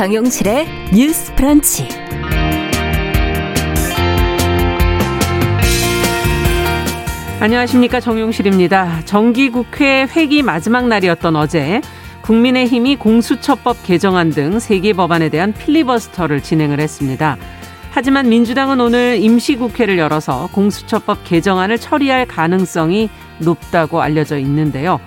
[0.00, 1.86] 정용실의 뉴스 프런치.
[7.38, 9.02] 안녕하십니까 정용실입니다.
[9.04, 11.82] 정기국회 회기 마지막 날이었던 어제
[12.22, 17.36] 국민의힘이 공수처법 개정안 등 세 개 법안에 대한 필리버스터를 진행을 했습니다.
[17.90, 24.98] 하지만 민주당은 오늘 임시국회를 열어서 공수처법 개정안을 처리할 가능성이 높다고 알려져 있는데요.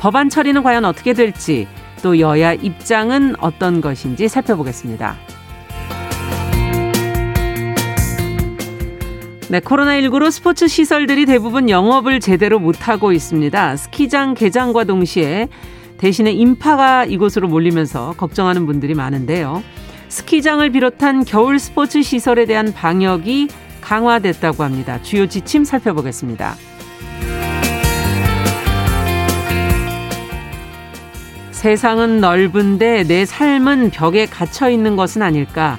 [0.00, 1.68] 법안 처리는 과연 어떻게 될지
[2.02, 5.16] 또 여야 입장은 어떤 것인지 살펴보겠습니다.
[9.48, 13.76] 네, 코로나19로 스포츠 시설들이 대부분 영업을 제대로 못하고 있습니다.
[13.76, 15.48] 스키장 개장과 동시에
[15.98, 19.62] 대신에 인파가 이곳으로 몰리면서 걱정하는 분들이 많은데요.
[20.08, 23.48] 스키장을 비롯한 겨울 스포츠 시설에 대한 방역이
[23.82, 25.00] 강화됐다고 합니다.
[25.02, 26.56] 주요 지침 살펴보겠습니다.
[31.62, 35.78] 세상은 넓은데 내 삶은 벽에 갇혀 있는 것은 아닐까?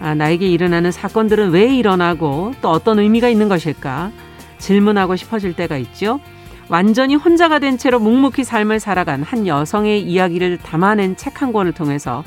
[0.00, 4.10] 아, 나에게 일어나는 사건들은 왜 일어나고 또 어떤 의미가 있는 것일까?
[4.58, 6.18] 질문하고 싶어질 때가 있죠.
[6.68, 12.24] 완전히 혼자가 된 채로 묵묵히 삶을 살아간 한 여성의 이야기를 담아낸 책 한 권을 통해서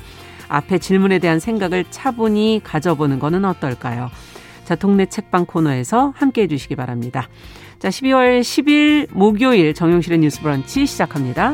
[0.47, 4.09] 앞에 질문에 대한 생각을 차분히 가져보는 것은 어떨까요?
[4.63, 7.27] 자, 동네 책방 코너에서 함께 해주시기 바랍니다.
[7.79, 11.53] 자, 12월 10일 목요일 정용실의 뉴스 브런치 시작합니다.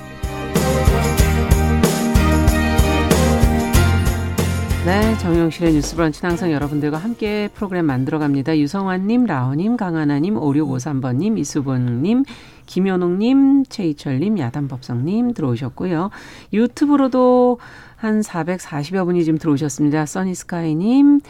[4.83, 8.57] 네, 정용실의 뉴스 브런치는 항상 여러분들과 함께 프로그램 만들어갑니다.
[8.57, 12.23] 유성환님, 라오님, 강하나님, 5653번님, 이수봉님,
[12.65, 16.09] 김현웅님, 최희철님, 야단법성님 들어오셨고요.
[16.51, 17.59] 유튜브로도
[17.95, 20.07] 한 440여 분이 지금 들어오셨습니다.
[20.07, 21.21] 써니스카이님,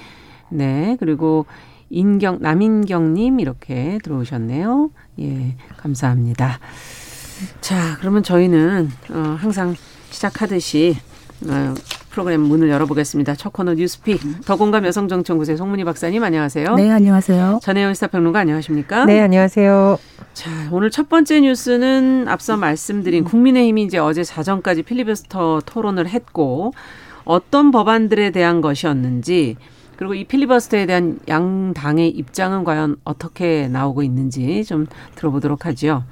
[0.51, 1.45] 네, 그리고
[1.89, 4.91] 인경, 남인경님 이렇게 들어오셨네요.
[5.19, 6.57] 예, 감사합니다.
[7.59, 9.75] 자, 그러면 저희는 어, 항상
[10.09, 10.95] 시작하듯이
[11.47, 11.73] 어,
[12.11, 13.35] 프로그램 문을 열어보겠습니다.
[13.35, 16.75] 첫 코너 뉴스픽 더공감 여성정치연구소의 송문희 박사님 안녕하세요.
[16.75, 17.59] 네 안녕하세요.
[17.63, 19.05] 전혜연 시사평론가 안녕하십니까?
[19.05, 19.97] 네 안녕하세요.
[20.33, 26.73] 자 오늘 첫 번째 뉴스는 앞서 말씀드린 국민의힘이 이제 어제 자정까지 필리버스터 토론을 했고
[27.23, 29.55] 어떤 법안들에 대한 것이었는지
[29.95, 36.03] 그리고 이 필리버스터에 대한 양당의 입장은 과연 어떻게 나오고 있는지 좀 들어보도록 하죠.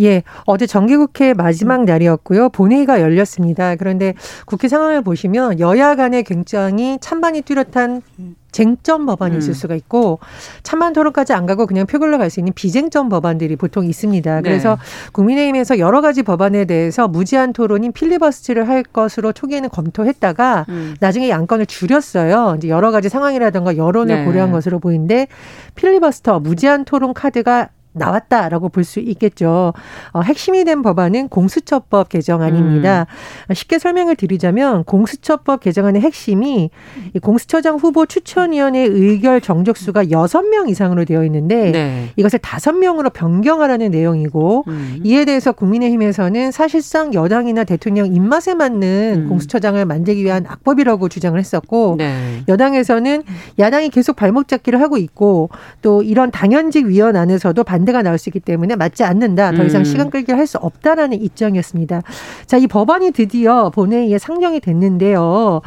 [0.00, 2.50] 예, 어제 정기국회 마지막 날이었고요.
[2.50, 3.74] 본회의가 열렸습니다.
[3.76, 4.14] 그런데
[4.46, 8.02] 국회 상황을 보시면 여야 간에 굉장히 찬반이 뚜렷한
[8.50, 9.54] 쟁점 법안이 있을 음.
[9.54, 10.20] 수가 있고
[10.62, 14.36] 찬반 토론까지 안 가고 그냥 표결로 갈 수 있는 비쟁점 법안들이 보통 있습니다.
[14.36, 14.42] 네.
[14.42, 15.10] 그래서 네.
[15.12, 20.94] 국민의힘에서 여러 가지 법안에 대해서 무제한 토론인 필리버스트를 할 것으로 초기에는 검토했다가 음.
[21.00, 22.54] 나중에 양건을 줄였어요.
[22.58, 24.24] 이제 여러 가지 상황이라든가 여론을 네.
[24.24, 25.26] 고려한 것으로 보이는데
[25.74, 29.74] 필리버스터 무제한 토론 카드가 나왔다라고 볼 수 있겠죠.
[30.12, 33.06] 어, 핵심이 된 법안은 공수처법 개정안입니다.
[33.48, 33.54] 음.
[33.54, 36.70] 쉽게 설명을 드리자면 공수처법 개정안의 핵심이
[37.14, 42.08] 이 공수처장 후보 추천위원회 의결 정적수가 여섯 명 이상으로 되어 있는데 네.
[42.16, 45.00] 이것을 다섯 명으로 변경하라는 내용이고 음.
[45.04, 49.28] 이에 대해서 국민의힘에서는 사실상 여당이나 대통령 입맛에 맞는 음.
[49.28, 52.42] 공수처장을 만들기 위한 악법이라고 주장을 했었고 네.
[52.48, 53.22] 여당에서는
[53.58, 55.50] 야당이 계속 발목 잡기를 하고 있고
[55.82, 59.52] 또 이런 당연직 위원 안에서도 반대 가 문제가 나올 수 있기 때문에 맞지 않는다.
[59.52, 59.84] 더 이상 음.
[59.84, 62.00] 시간 끌기를 할 수 없다라는 입장이었습니다.
[62.46, 65.60] 자, 이 법안이 드디어 본회의에 상정이 됐는데요.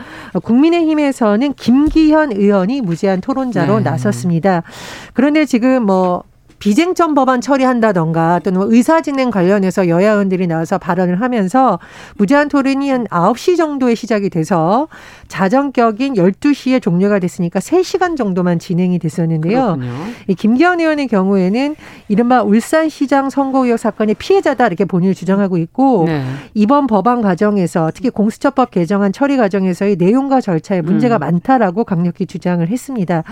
[0.44, 3.84] 국민의힘에서는 김기현 의원이 무제한 토론자로 네.
[3.84, 4.64] 나섰습니다.
[5.14, 6.24] 그런데 지금 뭐
[6.62, 11.80] 비쟁점 법안 처리한다던가 또는 뭐 의사진행 관련해서 여야 의원들이 나와서 발언을 하면서
[12.18, 14.88] 무제한 토론이 한 9시 정도에 시작이 돼서
[15.32, 19.78] 자정격인 12시에 종료가 됐으니까 3시간 정도만 진행이 됐었는데요.
[19.78, 19.94] 그렇군요.
[20.28, 21.76] 이 김기현 의원의 경우에는
[22.10, 26.24] 이른바 울산시장 선거 의혹 사건의 피해자다 이렇게 본인을 주장하고 있고 네.
[26.54, 31.20] 이번 법안 과정에서 특히 공수처법 개정안 처리 과정에서의 내용과 절차에 문제가 음.
[31.22, 33.24] 많다라고 강력히 주장을 했습니다.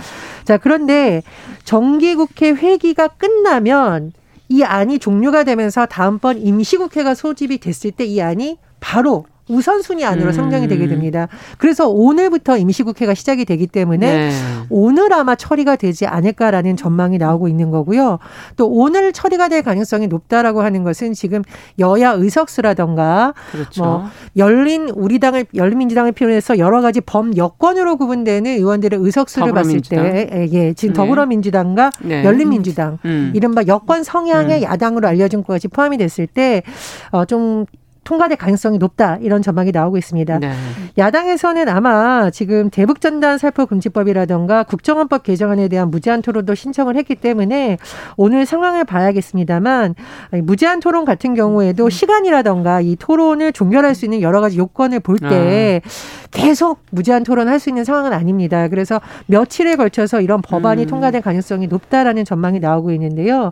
[0.46, 1.22] 자, 그런데
[1.66, 4.14] 정기국회 회기가 끝나면
[4.48, 10.32] 이 안이 종료가 되면서 다음번 임시국회가 소집이 됐을 때 이 안이 바로 우선순위 안으로 음.
[10.32, 11.28] 선정이 되게 됩니다.
[11.58, 14.32] 그래서 오늘부터 임시국회가 시작이 되기 때문에 네.
[14.70, 18.20] 오늘 아마 처리가 되지 않을까라는 전망이 나오고 있는 거고요.
[18.56, 21.42] 또 오늘 처리가 될 가능성이 높다라고 하는 것은 지금
[21.80, 23.84] 여야 의석수라던가 그렇죠.
[23.84, 30.48] 뭐 열린 우리당을 열린민주당을 필요해서 여러 가지 범 여권으로 구분되는 의원들의 의석수를 봤을 때 예,
[30.52, 30.98] 예, 지금 네.
[30.98, 32.24] 더불어민주당과 네.
[32.24, 33.32] 열린민주당 음.
[33.34, 34.64] 이른바 여권 성향의 음.
[34.64, 37.66] 야당으로 알려진 것까지 포함이 됐을 때어좀
[38.10, 40.40] 통과될 가능성이 높다 이런 전망이 나오고 있습니다.
[40.40, 40.52] 네.
[40.98, 47.78] 야당에서는 아마 지금 대북전단 살포 금지법이라던가 국정원법 개정안에 대한 무제한 토론도 신청을 했기 때문에
[48.18, 49.94] 오늘 상황을 봐야겠습니다만
[50.42, 51.90] 무제한 토론 같은 경우에도 음.
[51.92, 55.90] 시간이라던가 이 토론을 종결할 수 있는 여러 가지 요건을 볼때 아.
[56.32, 58.70] 계속 무제한 토론할 수 있는 상황은 아닙니다.
[58.70, 60.88] 그래서 며칠에 걸쳐서 이런 법안이 음.
[60.88, 63.52] 통과될 가능성이 높다라는 전망이 나오고 있는데요.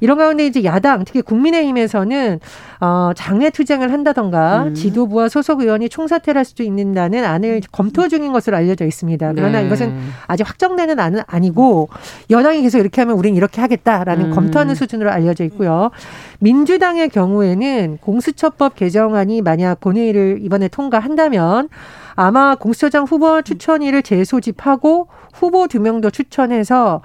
[0.00, 2.40] 이런 가운데 이제 야당 특히 국민의힘에서는
[2.80, 4.74] 어 장외 투쟁을 한다던가 음.
[4.74, 9.32] 지도부와 소속 의원이 총사퇴를 할 수도 있는다는 안을 검토 중인 것으로 알려져 있습니다.
[9.34, 9.66] 그러나 네.
[9.66, 9.94] 이것은
[10.26, 11.88] 아직 확정되는 안은 아니고
[12.30, 14.30] 여당이 계속 이렇게 하면 우리는 이렇게 하겠다라는 음.
[14.34, 15.90] 검토하는 수준으로 알려져 있고요.
[16.38, 21.68] 민주당의 경우에는 공수처법 개정안이 만약 본회의를 이번에 통과한다면
[22.14, 27.02] 아마 공수처장 후보 추천위를 재소집하고 후보 두 명도 추천해서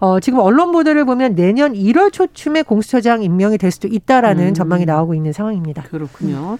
[0.00, 4.54] 어 지금 언론 보도를 보면 내년 1월 초 쯤에 공수처장 임명이 될 수도 있다라는 음.
[4.54, 5.82] 전망이 나오고 있는 상황입니다.
[5.84, 6.58] 그렇군요.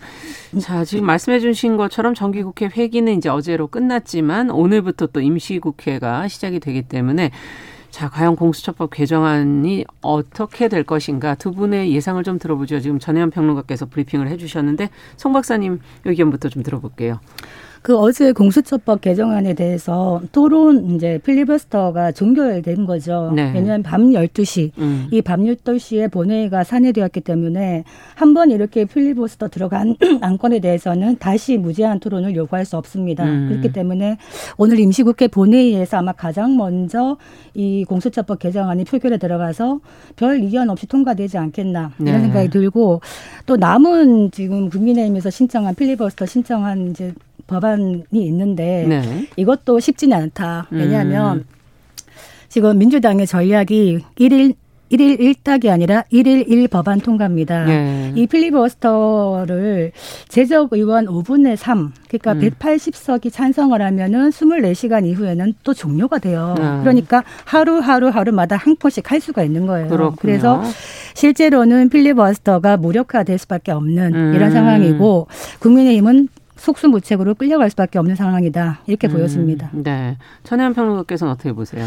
[0.60, 6.82] 자, 지금 말씀해 주신 것처럼 정기국회 회기는 이제 어제로 끝났지만 오늘부터 또 임시국회가 시작이 되기
[6.82, 7.30] 때문에
[7.90, 12.80] 자, 과연 공수처법 개정안이 어떻게 될 것인가 두 분의 예상을 좀 들어보죠.
[12.80, 17.20] 지금 전혜연 평론가께서 브리핑을 해주셨는데 송 박사님 의견부터 좀 들어볼게요.
[17.84, 23.30] 그 어제 공수처법 개정안에 대해서 토론 이제 필리버스터가 종결된 거죠.
[23.36, 23.52] 네.
[23.52, 25.08] 왜냐하면 밤 12시, 음.
[25.10, 27.84] 이밤 12시에 본회의가 산회되었기 때문에
[28.14, 33.22] 한 번 이렇게 필리버스터 들어간 안건에 대해서는 다시 무제한 토론을 요구할 수 없습니다.
[33.24, 33.50] 음.
[33.50, 34.16] 그렇기 때문에
[34.56, 37.18] 오늘 임시국회 본회의에서 아마 가장 먼저
[37.52, 39.80] 이 공수처법 개정안이 표결에 들어가서
[40.16, 42.20] 별 이견 없이 통과되지 않겠나 이런 네.
[42.22, 43.02] 생각이 들고
[43.44, 47.12] 또 남은 지금 국민의힘에서 신청한 필리버스터 신청한 이제
[47.46, 49.28] 법안이 있는데 네.
[49.36, 50.68] 이것도 쉽지는 않다.
[50.70, 51.44] 왜냐하면 음.
[52.48, 54.54] 지금 민주당의 전략이 일일
[54.90, 57.64] 일일 일딱이 아니라 일일일 법안 통과입니다.
[57.64, 58.12] 네.
[58.14, 59.92] 이 필리버스터를
[60.28, 62.40] 제적 의원 5분의 3, 그러니까 음.
[62.40, 66.54] 180석이 찬성을 하면은 24시간 이후에는 또 종료가 돼요.
[66.56, 66.62] 네.
[66.80, 69.88] 그러니까 하루하루 하루마다 한 건씩 할 수가 있는 거예요.
[69.88, 70.16] 그렇군요.
[70.20, 70.62] 그래서
[71.14, 74.34] 실제로는 필리버스터가 무력화될 수밖에 없는 음.
[74.34, 75.26] 이런 상황이고
[75.60, 76.28] 국민의힘은
[76.64, 79.70] 속수무책으로 끌려갈 수밖에 없는 상황이다 이렇게 음, 보였습니다.
[79.72, 81.84] 네, 천혜연 평론가께서는 어떻게 보세요?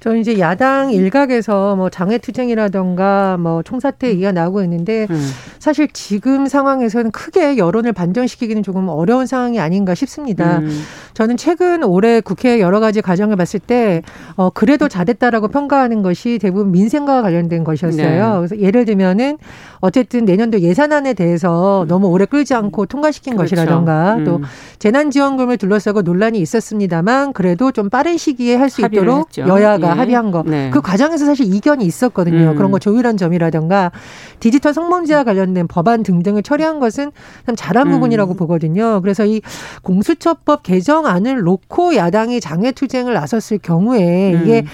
[0.00, 5.30] 저는 이제 야당 일각에서 뭐 장외투쟁이라던가 뭐 총사퇴 얘기가 나오고 있는데 음.
[5.58, 10.58] 사실 지금 상황에서는 크게 여론을 반전시키기는 조금 어려운 상황이 아닌가 싶습니다.
[10.58, 10.82] 음.
[11.14, 14.02] 저는 최근 올해 국회 여러 가지 과정을 봤을 때
[14.36, 18.32] 어, 그래도 잘했다라고 평가하는 것이 대부분 민생과 관련된 것이었어요.
[18.32, 18.36] 네.
[18.36, 19.36] 그래서 예를 들면은
[19.80, 23.56] 어쨌든 내년도 예산안에 대해서 너무 오래 끌지 않고 통과시킨 그렇죠.
[23.56, 24.24] 것이라던가 음.
[24.24, 24.40] 또
[24.78, 29.48] 재난지원금을 둘러싸고 논란이 있었습니다만 그래도 좀 빠른 시기에 할 수 있도록 했죠.
[29.48, 29.92] 여야가 예.
[29.92, 30.42] 합의한 거.
[30.46, 30.70] 네.
[30.70, 32.50] 그 과정에서 사실 이견이 있었거든요.
[32.50, 32.56] 음.
[32.56, 33.92] 그런 거 조율한 점이라던가
[34.40, 37.12] 디지털 성범죄와 관련된 법안 등등을 처리한 것은
[37.46, 37.92] 참 잘한 음.
[37.92, 39.00] 부분이라고 보거든요.
[39.00, 39.40] 그래서 이
[39.82, 44.66] 공수처법 개정안을 놓고 야당이 장외 투쟁을 나섰을 경우에 이게 음.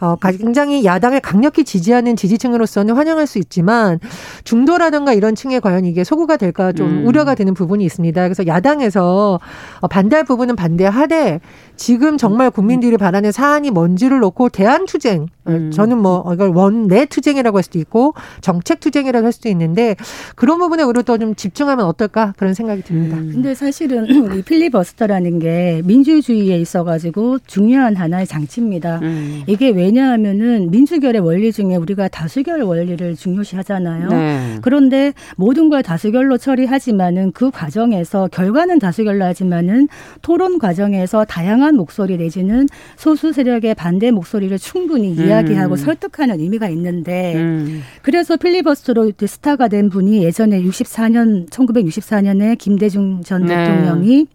[0.00, 4.00] 어, 굉장히 야당을 강력히 지지하는 지지층으로서는 환영할 수 있지만
[4.44, 7.06] 중도라든가 이런 층에 과연 이게 소구가 될까 좀 음.
[7.06, 8.22] 우려가 되는 부분이 있습니다.
[8.22, 9.40] 그래서 야당에서
[9.80, 11.40] 어, 반대할 부분은 반대하되
[11.80, 15.70] 지금 정말 국민들이 바라는 사안이 뭔지를 놓고 대안 투쟁 음.
[15.70, 19.96] 저는 뭐 이걸 원내 투쟁이라고 할 수도 있고 정책 투쟁이라고 할 수도 있는데
[20.36, 23.16] 그런 부분에 우리가 또좀 집중하면 어떨까 그런 생각이 듭니다.
[23.16, 23.30] 음.
[23.32, 24.06] 근데 사실은
[24.36, 29.00] 이 필리버스터라는 게 민주주의에 있어가지고 중요한 하나의 장치입니다.
[29.00, 29.42] 음.
[29.46, 34.08] 이게 왜냐하면은 민주결의 원리 중에 우리가 다수결 원리를 중요시하잖아요.
[34.08, 34.58] 네.
[34.60, 39.88] 그런데 모든 걸 다수결로 처리하지만은 그 과정에서 결과는 다수결로 하지만은
[40.20, 45.76] 토론 과정에서 다양한 목소리 내지는 소수 세력의 반대 목소리를 충분히 이해 이야기하고 음.
[45.76, 47.82] 설득하는 의미가 있는데 음.
[48.02, 53.56] 그래서 필리버스터로 스타가 된 분이 예전에 64년 1964년에 김대중 전 네.
[53.56, 54.26] 대통령이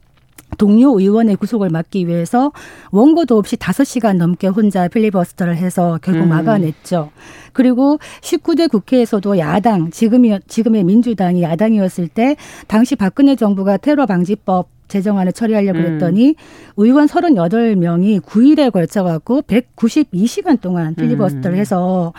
[0.58, 2.54] 동료 의원의 구속을 막기 위해서
[2.92, 6.30] 원고도 없이 5시간 넘게 혼자 필리버스터를 해서 결국 음.
[6.30, 7.12] 막아냈죠.
[7.52, 12.38] 그리고 19대 국회에서도 야당, 지금이, 지금의 민주당이 야당이었을 때
[12.68, 15.84] 당시 박근혜 정부가 테러 방지법 제정안을 처리하려고 음.
[15.84, 16.36] 그랬더니
[16.78, 21.60] 의원 38명이 9일에 걸쳐 갖고 192시간 동안 필리버스터를 음.
[21.60, 22.14] 해서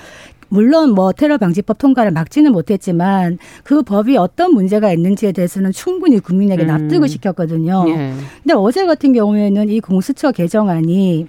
[0.49, 6.62] 물론 뭐 테러 방지법 통과를 막지는 못했지만 그 법이 어떤 문제가 있는지에 대해서는 충분히 국민에게
[6.62, 6.68] 음.
[6.68, 7.85] 납득을 시켰거든요.
[7.88, 8.12] 예.
[8.42, 11.26] 근데 어제 같은 경우에는 이 공수처 개정안이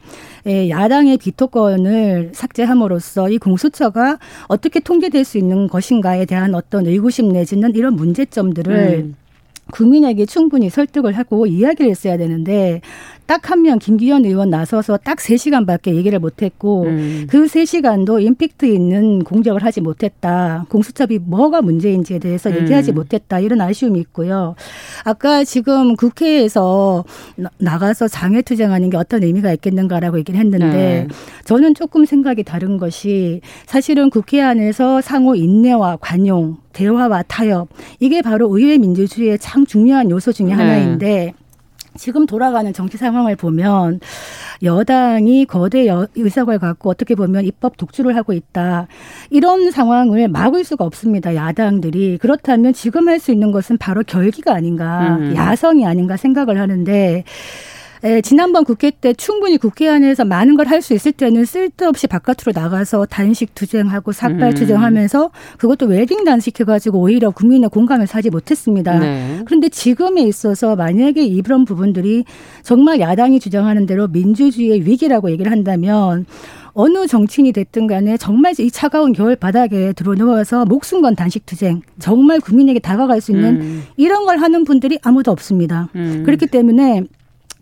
[0.47, 4.17] 예, 야당의 비토권을 삭제함으로써 이 공수처가
[4.47, 9.15] 어떻게 통제될 수 있는 것인가에 대한 어떤 의구심 내지는 이런 문제점들을 음.
[9.71, 12.81] 국민에게 충분히 설득을 하고 이야기를 했어야 되는데
[13.27, 17.27] 딱 한 명 김기현 의원 나서서 딱 세시간밖에 얘기를 못했고 음.
[17.29, 20.65] 그 세시간도 임팩트 있는 공격을 하지 못했다.
[20.69, 22.55] 공수처비 뭐가 문제인지에 대해서 음.
[22.55, 23.39] 얘기하지 못했다.
[23.39, 24.55] 이런 아쉬움이 있고요.
[25.03, 27.03] 아까 지금 국회에서
[27.57, 31.07] 나가서 장애투쟁하는 게 어떤 의미가 있겠는가라고 얘기를 했는데 네.
[31.45, 37.69] 저는 조금 생각이 다른 것이 사실은 국회 안에서 상호 인내와 관용 대화와 타협
[37.99, 40.61] 이게 바로 의회 민주주의의 참 중요한 요소 중의 네.
[40.63, 41.33] 하나인데
[41.97, 43.99] 지금 돌아가는 정치 상황을 보면
[44.63, 48.87] 여당이 거대 의석을 갖고 어떻게 보면 입법 독주를 하고 있다.
[49.29, 51.35] 이런 상황을 막을 수가 없습니다.
[51.35, 52.17] 야당들이.
[52.19, 55.35] 그렇다면 지금 할 수 있는 것은 바로 결기가 아닌가, 음.
[55.35, 57.23] 야성이 아닌가 생각을 하는데
[58.03, 62.51] 에, 지난번 국회 때 충분히 국회 안에서 많은 걸 할 수 있을 때는 쓸데없이 바깥으로
[62.53, 64.53] 나가서 단식 투쟁하고 삭발 음.
[64.53, 68.99] 투쟁하면서 그것도 웨딩 단식 해가지고 오히려 국민의 공감을 사지 못했습니다.
[68.99, 69.41] 네.
[69.45, 72.25] 그런데 지금에 있어서 만약에 이런 부분들이
[72.63, 76.25] 정말 야당이 주장하는 대로 민주주의의 위기라고 얘기를 한다면
[76.73, 81.81] 어느 정치인이 됐든 간에 정말 이 차가운 겨울 바닥에 들어 누워서 목숨 건 단식 투쟁
[81.97, 83.83] 정말 국민에게 다가갈 수 있는 음.
[83.95, 85.89] 이런 걸 하는 분들이 아무도 없습니다.
[85.95, 86.21] 음.
[86.23, 87.03] 그렇기 때문에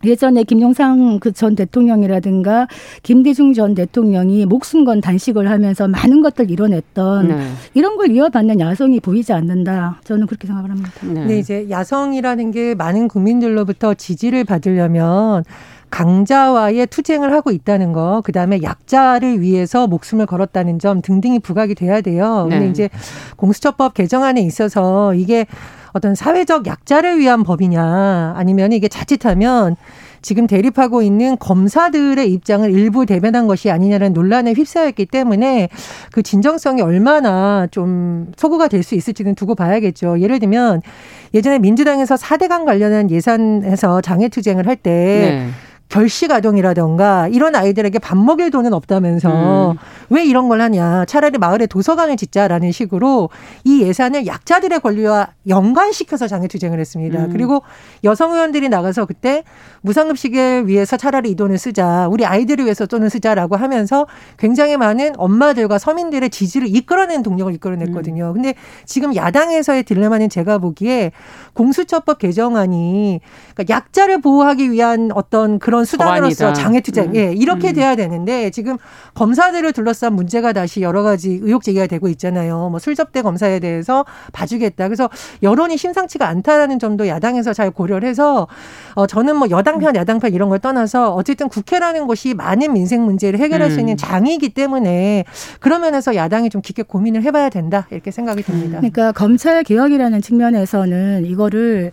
[0.04, 2.68] 예전에 김영상 그전 대통령이라든가
[3.02, 7.48] 김대중 전 대통령이 목숨 건 단식을 하면서 많은 것들 이뤄냈던 네.
[7.74, 10.00] 이런 걸 이어받는 야성이 보이지 않는다.
[10.04, 10.90] 저는 그렇게 생각을 합니다.
[11.02, 11.24] 네.
[11.24, 15.44] 네, 이제 야성이라는 게 많은 국민들로부터 지지를 받으려면
[15.90, 22.00] 강자와의 투쟁을 하고 있다는 거, 그 다음에 약자를 위해서 목숨을 걸었다는 점 등등이 부각이 돼야
[22.00, 22.46] 돼요.
[22.50, 22.58] 네.
[22.58, 22.90] 근데 이제
[23.36, 25.46] 공수처법 개정안에 있어서 이게
[25.96, 29.76] 어떤 사회적 약자를 위한 법이냐 아니면 이게 자칫하면
[30.22, 35.68] 지금 대립하고 있는 검사들의 입장을 일부 대변한 것이 아니냐는 논란에 휩싸였기 때문에
[36.10, 40.20] 그 진정성이 얼마나 좀 소구가 될 수 있을지는 두고 봐야겠죠.
[40.20, 40.80] 예를 들면
[41.34, 45.48] 예전에 민주당에서 사대강 관련한 예산에서 장애투쟁을 할때 네.
[45.88, 49.76] 결식 아동이라던가 이런 아이들에게 밥 먹일 돈은 없다면서 음.
[50.10, 51.04] 왜 이런 걸 하냐.
[51.04, 53.30] 차라리 마을에 도서관을 짓자라는 식으로
[53.64, 57.26] 이 예산을 약자들의 권리와 연관시켜서 장애투쟁을 했습니다.
[57.26, 57.30] 음.
[57.32, 57.62] 그리고
[58.04, 59.44] 여성 의원들이 나가서 그때
[59.82, 62.08] 무상급식을 위해서 차라리 이 돈을 쓰자.
[62.10, 64.06] 우리 아이들을 위해서 돈을 쓰자라고 하면서
[64.38, 68.28] 굉장히 많은 엄마들과 서민들의 지지를 이끌어낸 동력을 이끌어냈거든요.
[68.28, 68.34] 음.
[68.34, 71.12] 근데 지금 야당에서의 딜레마는 제가 보기에
[71.52, 73.20] 공수처법 개정안이
[73.54, 77.16] 그러니까 약자를 보호하기 위한 어떤 그런 수단으로서 장애투쟁, 음.
[77.16, 77.74] 예, 이렇게 음.
[77.74, 78.76] 돼야 되는데 지금
[79.14, 82.68] 검사들을 둘러싼 문제가 다시 여러 가지 의혹 제기가 되고 있잖아요.
[82.70, 84.88] 뭐 술접대 검사에 대해서 봐주겠다.
[84.88, 85.08] 그래서
[85.42, 88.46] 여론이 심상치가 않다라는 점도 야당에서 잘 고려를 해서
[88.94, 93.04] 어, 저는 뭐 여당 편, 야당 편 이런 걸 떠나서 어쨌든 국회라는 곳이 많은 민생
[93.04, 93.74] 문제를 해결할 음.
[93.74, 95.24] 수 있는 장이기 때문에
[95.60, 98.78] 그런 면에서 야당이 좀 깊게 고민을 해봐야 된다 이렇게 생각이 듭니다.
[98.78, 101.92] 그러니까 검찰 개혁이라는 측면에서는 이거를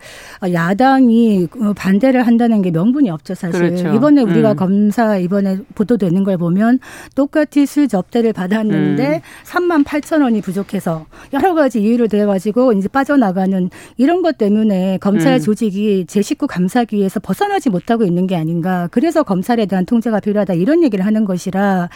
[0.52, 3.60] 야당이 반대를 한다는 게 명분이 없죠 사실.
[3.60, 3.73] 그렇죠.
[3.80, 4.56] 이번에 우리가 음.
[4.56, 6.80] 검사 이번에 보도되는 걸 보면
[7.15, 9.22] 똑같이 술 접대를 받았는데 음.
[9.46, 15.39] 3만 8천 원이 부족해서 여러 가지 이유를 대가지고 이제 빠져나가는 이런 것 때문에 검찰 음.
[15.39, 18.88] 조직이 제 식구 감사기 위해서 벗어나지 못하고 있는 게 아닌가.
[18.92, 21.89] 그래서 검찰에 대한 통제가 필요하다 이런 얘기를 하는 것이라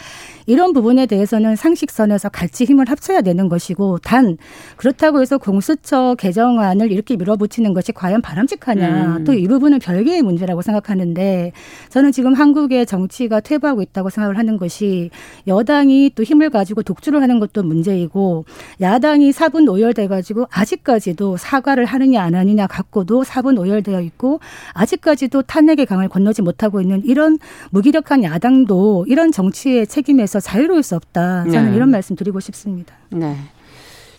[0.46, 4.36] 이런 부분에 대해서는 상식선에서 같이 힘을 합쳐야 되는 것이고 단
[4.76, 9.16] 그렇다고 해서 공수처 개정안을 이렇게 밀어붙이는 것이 과연 바람직하냐.
[9.18, 9.24] 음.
[9.24, 11.52] 또이 부분은 별개의 문제라고 생각하는데
[11.90, 15.10] 저는 지금 한국의 정치가 퇴보하고 있다고 생각을 하는 것이
[15.46, 18.44] 여당이 또 힘을 가지고 독주를 하는 것도 문제이고
[18.80, 24.40] 야당이 사분 오열돼 가지고 아직까지도 사과를 하느냐 안 하느냐 갖고도 사분 오열되어 있고
[24.74, 27.38] 아직까지도 탄핵의 강을 건너지 못하고 있는 이런
[27.70, 31.44] 무기력한 야당도 이런 정치의 책임에서 자유로울 수 없다.
[31.44, 31.76] 저는 네.
[31.76, 32.94] 이런 말씀 드리고 싶습니다.
[33.10, 33.36] 네.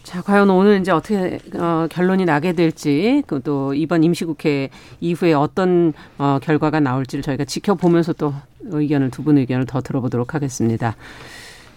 [0.09, 6.39] 자, 과연 오늘 이제 어떻게 어, 결론이 나게 될지, 또 이번 임시국회 이후에 어떤 어,
[6.41, 10.95] 결과가 나올지를 저희가 지켜보면서 또 의견을 두 분 의견을 더 들어보도록 하겠습니다.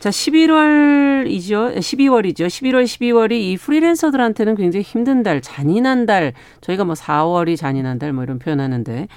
[0.00, 1.76] 자, 11월이죠.
[1.76, 2.46] 12월이죠.
[2.46, 6.32] 11월, 12월이 이 프리랜서들한테는 굉장히 힘든 달, 잔인한 달.
[6.62, 9.08] 저희가 뭐 4월이 잔인한 달 뭐 이런 표현하는데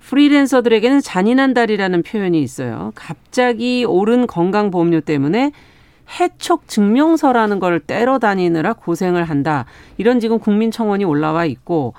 [0.00, 2.92] 프리랜서들에게는 잔인한 달이라는 표현이 있어요.
[2.94, 5.52] 갑자기 오른 건강보험료 때문에
[6.20, 9.64] 해촉 증명서라는 걸 떼러 다니느라 고생을 한다.
[9.96, 11.94] 이런 지금 국민 청원이 올라와 있고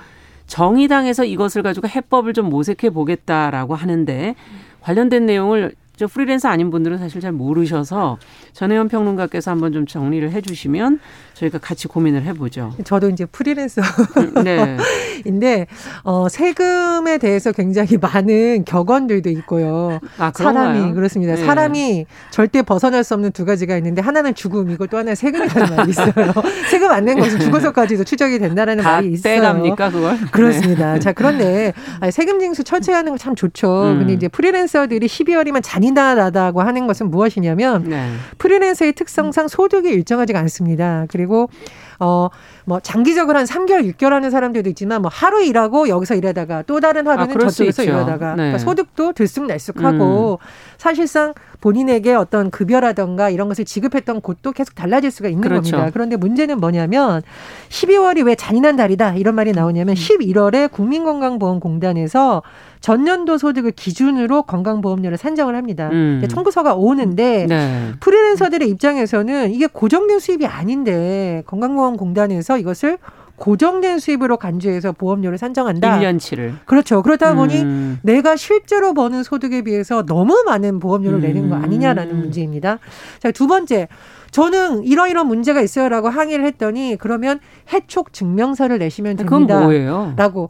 [0.47, 4.35] 정의당에서 이것을 가지고 해법을 좀 모색해 보겠다라고 하는데
[4.81, 8.17] 관련된 내용을 저 프리랜서 아닌 분들은 사실 잘 모르셔서
[8.53, 10.99] 전혜연 평론가께서 한번 좀 정리를 해주시면
[11.33, 12.73] 저희가 같이 고민을 해보죠.
[12.83, 13.81] 저도 이제 프리랜서
[14.17, 14.77] 음, 네.
[15.25, 15.67] 인데
[16.03, 19.99] 어, 세금에 대해서 굉장히 많은 격언들도 있고요.
[20.17, 21.35] 아, 사람이 그렇습니다.
[21.35, 21.45] 네.
[21.45, 26.11] 사람이 절대 벗어날 수 없는 두 가지가 있는데 하나는 죽음이고 또 하나는 세금이라는 말이 있어요.
[26.69, 29.35] 세금 안 낸 것은 죽어서까지도 추적이 된다라는 말이 있어요.
[29.35, 30.17] 빼갑니까 그걸?
[30.31, 30.93] 그렇습니다.
[30.93, 30.99] 네.
[30.99, 31.71] 자 그런데
[32.11, 33.91] 세금 징수 철저하는 거 참 좋죠.
[33.91, 33.99] 음.
[33.99, 38.11] 근데 이제 프리랜서들이 12월이면 잔 인하다고 하는 것은 무엇이냐면 네.
[38.37, 41.05] 프리랜서의 특성상 소득이 일정하지가 않습니다.
[41.09, 41.49] 그리고
[41.99, 42.29] 어
[42.65, 47.07] 뭐 장기적으로 한 3개월, 6개월 하는 사람들도 있지만 뭐 하루 일하고 여기서 일하다가 또 다른
[47.07, 48.35] 하루는 아, 저쪽에서 일하다가 네.
[48.35, 50.47] 그러니까 소득도 들쑥날쑥하고 음.
[50.77, 55.71] 사실상 본인에게 어떤 급여라던가 이런 것을 지급했던 곳도 계속 달라질 수가 있는 그렇죠.
[55.71, 55.91] 겁니다.
[55.93, 57.21] 그런데 문제는 뭐냐면
[57.69, 62.41] 12월이 왜 잔인한 달이다 이런 말이 나오냐면 11월에 국민건강보험공단에서
[62.81, 65.89] 전년도 소득을 기준으로 건강보험료를 산정을 합니다.
[65.91, 66.23] 음.
[66.29, 67.91] 청구서가 오는데 네.
[67.99, 72.97] 프리랜서들의 입장에서는 이게 고정된 수입이 아닌데 건강보험 공단에서 이것을
[73.37, 75.99] 고정된 수입으로 간주해서 보험료를 산정한다.
[75.99, 76.53] 1년치를.
[76.65, 77.01] 그렇죠.
[77.03, 77.99] 그러다 보니 음.
[78.01, 81.21] 내가 실제로 버는 소득에 비해서 너무 많은 보험료를 음.
[81.21, 82.79] 내는 거 아니냐라는 문제입니다.
[83.19, 83.87] 자, 두 번째.
[84.31, 87.39] 저는 이러이런 문제가 있어요라고 항의를 했더니 그러면
[87.71, 89.37] 해촉 증명서를 내시면 됩니다.
[89.37, 90.13] 그건 뭐예요?
[90.17, 90.49] 라고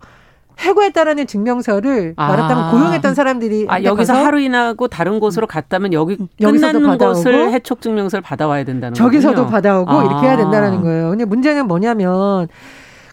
[0.60, 2.28] 해고했다라는 증명서를 아.
[2.28, 8.22] 말하자면 고용했던 사람들이 아, 여기서 하루 인하고 다른 곳으로 갔다면 여기 끝나는 곳을 해촉 증명서를
[8.22, 9.04] 받아와야 된다는 거죠.
[9.04, 9.48] 저기서도.
[9.48, 10.04] 받아오고 아.
[10.04, 11.10] 이렇게 해야 된다는 거예요.
[11.10, 12.48] 근데 문제는 뭐냐면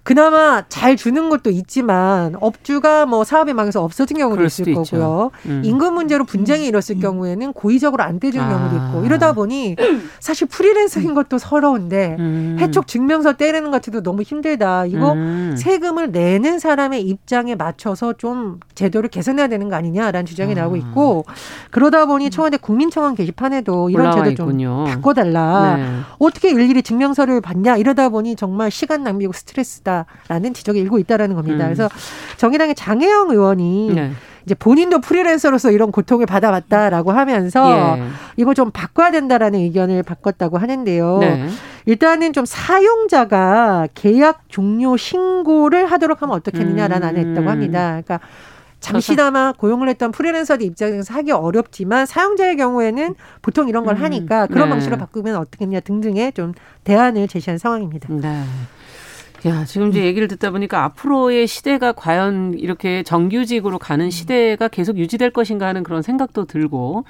[0.04, 5.30] 그나마 잘 주는 것도 있지만 업주가 뭐 사업이 망해서 없어진 경우도 있을 거고요.
[5.46, 5.62] 음.
[5.64, 7.00] 임금 문제로 분쟁이 일었을 음.
[7.00, 8.48] 경우에는 고의적으로 안 떼준 아.
[8.48, 9.76] 경우도 있고 이러다 보니
[10.18, 12.56] 사실 프리랜서인 것도 서러운데 음.
[12.58, 14.86] 해촉 증명서 떼내는 것 같아도 너무 힘들다.
[14.86, 15.54] 이거 음.
[15.56, 20.62] 세금을 내는 사람의 입장에 맞춰서 좀 제도를 개선해야 되는 거 아니냐라는 주장이 아.
[20.62, 21.24] 나오고 있고
[21.70, 24.84] 그러다 보니 청와대 국민청원 게시판에도 이런 제도 좀 있군요.
[24.88, 25.76] 바꿔달라.
[25.76, 26.00] 네.
[26.18, 29.91] 어떻게 일일이 증명서를 받냐 이러다 보니 정말 시간 낭비고 스트레스다.
[29.92, 31.64] 있다라는 지적이 일고 있다라는 겁니다.
[31.64, 31.66] 음.
[31.66, 31.88] 그래서
[32.36, 34.12] 정의당의 장혜영 의원이 네.
[34.44, 38.02] 이제 본인도 프리랜서로서 이런 고통을 받아왔다라고 하면서 예.
[38.36, 41.18] 이거 좀 바꿔야 된다라는 의견을 바꿨다고 하는데요.
[41.20, 41.48] 네.
[41.86, 47.08] 일단은 좀 사용자가 계약 종료 신고를 하도록 하면 어떻겠느냐라는 음.
[47.08, 48.00] 안을 했다고 합니다.
[48.02, 48.20] 그러니까
[48.80, 54.02] 잠시나마 고용을 했던 프리랜서들 입장에서 하기 어렵지만 사용자의 경우에는 보통 이런 걸 음.
[54.02, 54.70] 하니까 그런 네.
[54.70, 58.08] 방식으로 바꾸면 어떻겠냐 등등의 좀 대안을 제시한 상황입니다.
[58.10, 58.42] 네.
[59.44, 65.32] 야, 지금 이제 얘기를 듣다 보니까 앞으로의 시대가 과연 이렇게 정규직으로 가는 시대가 계속 유지될
[65.32, 67.04] 것인가 하는 그런 생각도 들고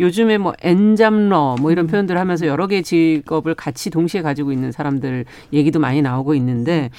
[0.00, 5.26] 요즘에 뭐 엔잡러 뭐 이런 표현들을 하면서 여러 개 직업을 같이 동시에 가지고 있는 사람들
[5.52, 6.90] 얘기도 많이 나오고 있는데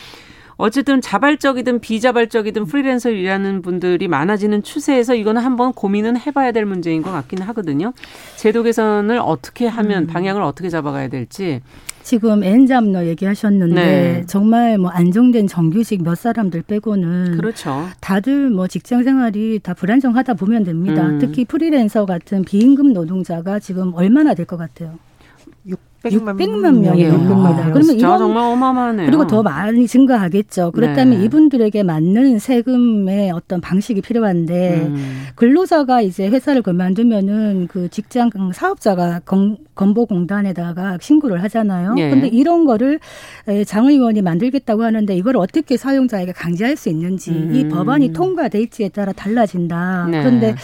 [0.58, 7.12] 어쨌든 자발적이든 비자발적이든 프리랜서 일하는 분들이 많아지는 추세에서 이거는 한번 고민은 해봐야 될 문제인 것
[7.12, 7.94] 같기는 하거든요.
[8.38, 10.08] 제도 개선을 어떻게 하면 음.
[10.08, 11.62] 방향을 어떻게 잡아가야 될지
[12.02, 14.24] 지금 엔잡너 얘기하셨는데 네.
[14.28, 17.86] 정말 뭐 안정된 정규직 몇 사람들 빼고는 그렇죠.
[18.00, 21.06] 다들 뭐 직장 생활이 다 불안정하다 보면 됩니다.
[21.06, 21.20] 음.
[21.20, 24.98] 특히 프리랜서 같은 비임금 노동자가 지금 얼마나 될 것 같아요?
[26.10, 27.70] 600만, 600만 명이 됩니다.
[27.72, 29.06] 그러면 이런 정말 어마어마하네요.
[29.06, 30.72] 그리고 더 많이 증가하겠죠.
[30.72, 31.26] 그렇다면 네.
[31.26, 35.24] 이분들에게 맞는 세금의 어떤 방식이 필요한데 음.
[35.36, 41.96] 근로자가 이제 회사를 그만두면은 그 직장 사업자가 건, 건보공단에다가 신고를 하잖아요.
[41.98, 42.10] 예.
[42.10, 43.00] 근데 이런 거를
[43.66, 47.56] 장 의원이 만들겠다고 하는데 이걸 어떻게 사용자에게 강제할 수 있는지 음.
[47.56, 50.08] 이 법안이 통과될지에 따라 달라진다.
[50.10, 50.20] 네.
[50.20, 50.56] 그런데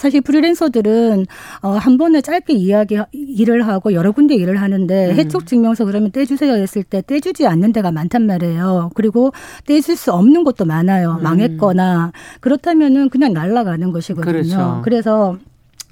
[0.00, 1.26] 사실 프리랜서들은
[1.60, 5.14] 어, 한 번에 짧게 이야기 일을 하고 여러 군데 일을 하는데 음.
[5.14, 8.92] 해촉 증명서 그러면 떼주세요 했을 때 떼주지 않는 데가 많단 말이에요.
[8.94, 9.30] 그리고
[9.66, 11.18] 떼줄 수 없는 곳도 많아요.
[11.18, 11.22] 음.
[11.22, 14.32] 망했거나 그렇다면은 그냥 날라가는 것이거든요.
[14.32, 14.80] 그렇죠.
[14.82, 15.36] 그래서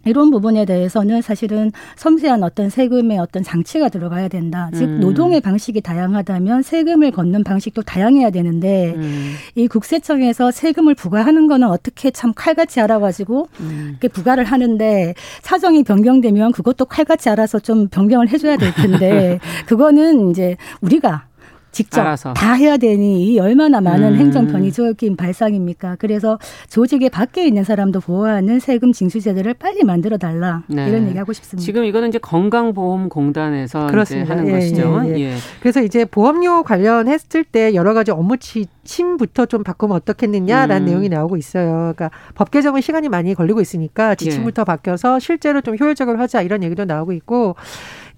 [0.04, 4.70] 이런 부분에 대해서는 사실은 섬세한 어떤 세금의 어떤 장치가 들어가야 된다.
[4.74, 5.00] 즉 음.
[5.00, 9.34] 노동의 방식이 다양하다면 세금을 걷는 방식도 다양해야 되는데 음.
[9.54, 13.88] 이 국세청에서 세금을 부과하는 거는 어떻게 참 칼같이 알아가지고 음.
[13.90, 20.56] 이렇게 부과를 하는데 사정이 변경되면 그것도 칼같이 알아서 좀 변경을 해줘야 될 텐데 그거는 이제
[20.80, 21.27] 우리가
[21.70, 22.32] 직접 알아서.
[22.34, 24.16] 다 해야 되니 이 얼마나 많은 음.
[24.16, 25.96] 행정 변이적인 발상입니까?
[25.98, 30.88] 그래서 조직의 밖에 있는 사람도 보호하는 세금 징수 제도를 빨리 만들어 달라 네.
[30.88, 31.64] 이런 얘기하고 싶습니다.
[31.64, 34.32] 지금 이거는 이제 건강보험공단에서 그렇습니다.
[34.32, 35.02] 하는 예, 것이죠.
[35.06, 35.20] 예, 예.
[35.20, 35.34] 예.
[35.60, 40.86] 그래서 이제 보험료 관련했을 때 여러 가지 업무 지침부터 좀 바꾸면 어떻겠느냐라는 음.
[40.86, 41.92] 내용이 나오고 있어요.
[41.94, 44.64] 그러니까 법 개정은 시간이 많이 걸리고 있으니까 지침부터 예.
[44.64, 47.56] 바뀌어서 실제로 좀 효율적으로 하자 이런 얘기도 나오고 있고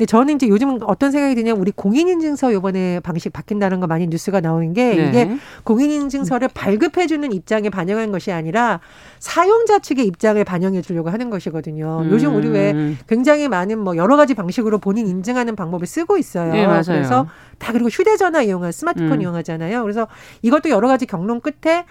[0.01, 4.41] 근데 저는 이제 요즘 어떤 생각이 드냐 우리 공인인증서 요번에 방식 바뀐다는 거 많이 뉴스가
[4.41, 5.09] 나오는 게 네.
[5.09, 8.81] 이게 공인인증서를 발급해 주는 입장에 반영한 것이 아니라
[9.19, 12.01] 사용자 측의 입장을 반영해 주려고 하는 것이거든요.
[12.05, 12.11] 음.
[12.11, 16.51] 요즘 우리 왜 굉장히 많은 뭐 여러 가지 방식으로 본인 인증하는 방법을 쓰고 있어요.
[16.51, 16.83] 네, 맞아요.
[16.87, 17.27] 그래서
[17.59, 19.21] 다 그리고 휴대전화 이용한 스마트폰 음.
[19.21, 19.83] 이용하잖아요.
[19.83, 20.09] 그래서
[20.41, 21.85] 이것도 여러 가지 경론 끝에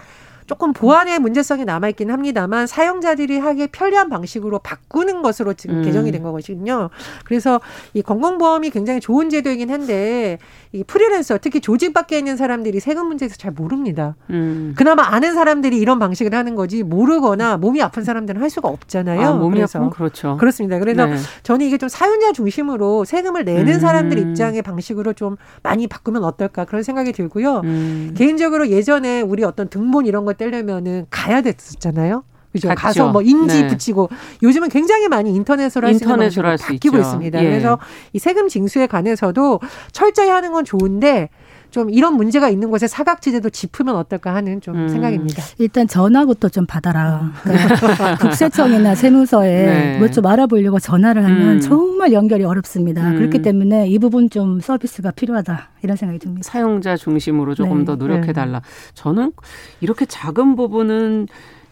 [0.50, 5.84] 조금 보안의 문제성이 남아있긴 합니다만 사용자들이 하기에 편리한 방식으로 바꾸는 것으로 지금 음.
[5.84, 6.90] 개정이 된 거거든요.
[7.24, 7.60] 그래서
[7.94, 10.40] 이 건강보험이 굉장히 좋은 제도이긴 한데
[10.72, 14.16] 이 프리랜서 특히 조직 밖에 있는 사람들이 세금 문제에서 잘 모릅니다.
[14.30, 14.74] 음.
[14.76, 19.20] 그나마 아는 사람들이 이런 방식을 하는 거지 모르거나 몸이 아픈 사람들은 할 수가 없잖아요.
[19.20, 20.36] 아, 몸이 그래서 아프면 그렇죠.
[20.36, 20.80] 그렇습니다.
[20.80, 21.16] 그래서 네.
[21.44, 23.78] 저는 이게 좀 사용자 중심으로 세금을 내는 음.
[23.78, 27.60] 사람들 입장의 방식으로 좀 많이 바꾸면 어떨까 그런 생각이 들고요.
[27.62, 28.14] 음.
[28.16, 32.24] 개인적으로 예전에 우리 어떤 등본 이런 것 떼려면은 가야 됐었잖아요.
[32.50, 32.68] 그죠?
[32.68, 32.80] 갔죠.
[32.80, 33.68] 가서 뭐 인지 네.
[33.68, 34.08] 붙이고
[34.42, 37.06] 요즘은 굉장히 많이 인터넷으로 할수 있는 방식으로 바뀌고 있죠.
[37.06, 37.44] 있습니다.
[37.44, 37.48] 예.
[37.48, 37.78] 그래서
[38.12, 39.60] 이 세금 징수에 관해서도
[39.92, 41.28] 철저히 하는 건 좋은데
[41.70, 44.88] 좀 이런 문제가 있는 곳에 사각 지대도 짚으면 어떨까 하는 좀 음.
[44.88, 45.42] 생각입니다.
[45.58, 47.32] 일단 전화부터 좀 받아라.
[47.42, 49.98] 그러니까 국세청이나 세무서에 네.
[49.98, 51.60] 뭐좀 알아보려고 전화를 하면 음.
[51.60, 53.10] 정말 연결이 어렵습니다.
[53.10, 53.16] 음.
[53.16, 56.48] 그렇기 때문에 이 부분 좀 서비스가 필요하다 이런 생각이 듭니다.
[56.50, 57.84] 사용자 중심으로 조금 네.
[57.84, 58.60] 더 노력해 달라.
[58.60, 58.66] 네.
[58.94, 59.32] 저는
[59.80, 61.28] 이렇게 작은 부분은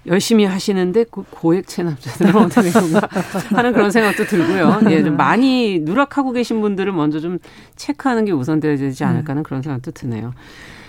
[0.09, 3.09] 열심히 하시는데 그 고액 체납자들은 어떻게 되는가
[3.55, 4.81] 하는 그런 생각도 들고요.
[4.91, 7.39] 예, 좀 많이 누락하고 계신 분들을 먼저 좀
[7.77, 10.33] 체크하는 게 우선되어야 되지 않을까 하는 그런 생각도 드네요.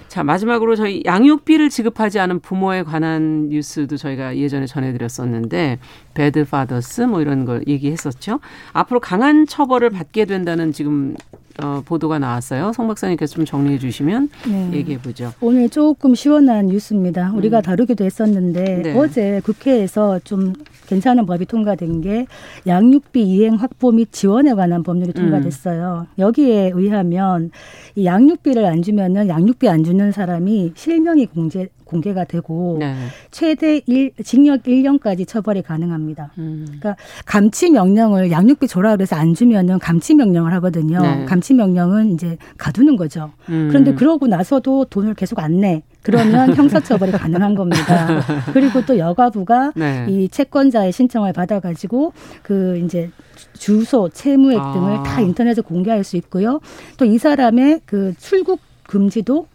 [0.10, 5.77] 자, 마지막으로 저희 양육비를 지급하지 않은 부모에 관한 뉴스도 저희가 예전에 전해드렸었는데,
[6.15, 8.39] 배드 파더스 뭐 이런 걸 얘기했었죠.
[8.73, 11.15] 앞으로 강한 처벌을 받게 된다는 지금
[11.63, 12.72] 어, 보도가 나왔어요.
[12.74, 14.72] 송 박사님께서 좀 정리해 주시면 네.
[14.74, 15.34] 얘기해 보죠.
[15.41, 17.32] 오늘 조금 시원한 뉴스입니다.
[17.34, 17.62] 우리가 음.
[17.62, 18.98] 다루기도 했었는데 네.
[18.98, 20.54] 어제 국회에서 좀
[20.88, 22.26] 괜찮은 법이 통과된 게
[22.65, 26.08] 양육비 이행 확보 및 지원에 관한 법률이 통과됐어요.
[26.10, 26.13] 음.
[26.17, 27.52] 여기에 의하면
[27.95, 32.95] 이 양육비를 안 주면은 양육비 안 주는 사람이 실명이 공제 공개가 되고 네.
[33.32, 36.32] 최대 일, 징역 1년까지 처벌이 가능합니다.
[36.38, 36.63] 음.
[36.65, 41.02] 그러니까 감치 명령을 양육비 줘라 그래서 안 주면은 감치 명령을 하거든요.
[41.02, 41.25] 네.
[41.25, 43.32] 감치 명령은 이제 가두는 거죠.
[43.49, 43.67] 음.
[43.69, 45.82] 그런데 그러고 나서도 돈을 계속 안 내.
[46.02, 48.21] 그러면 형사처벌이 가능한 겁니다.
[48.54, 50.06] 그리고 또 여가부가 네.
[50.08, 53.10] 이 채권자의 신청을 받아가지고 그 이제
[53.54, 55.04] 주소, 채무액 등을 아.
[55.04, 56.62] 다 인터넷에 공개할 수 있고요.
[56.97, 59.47] 또 이 사람의 그 출국 금지도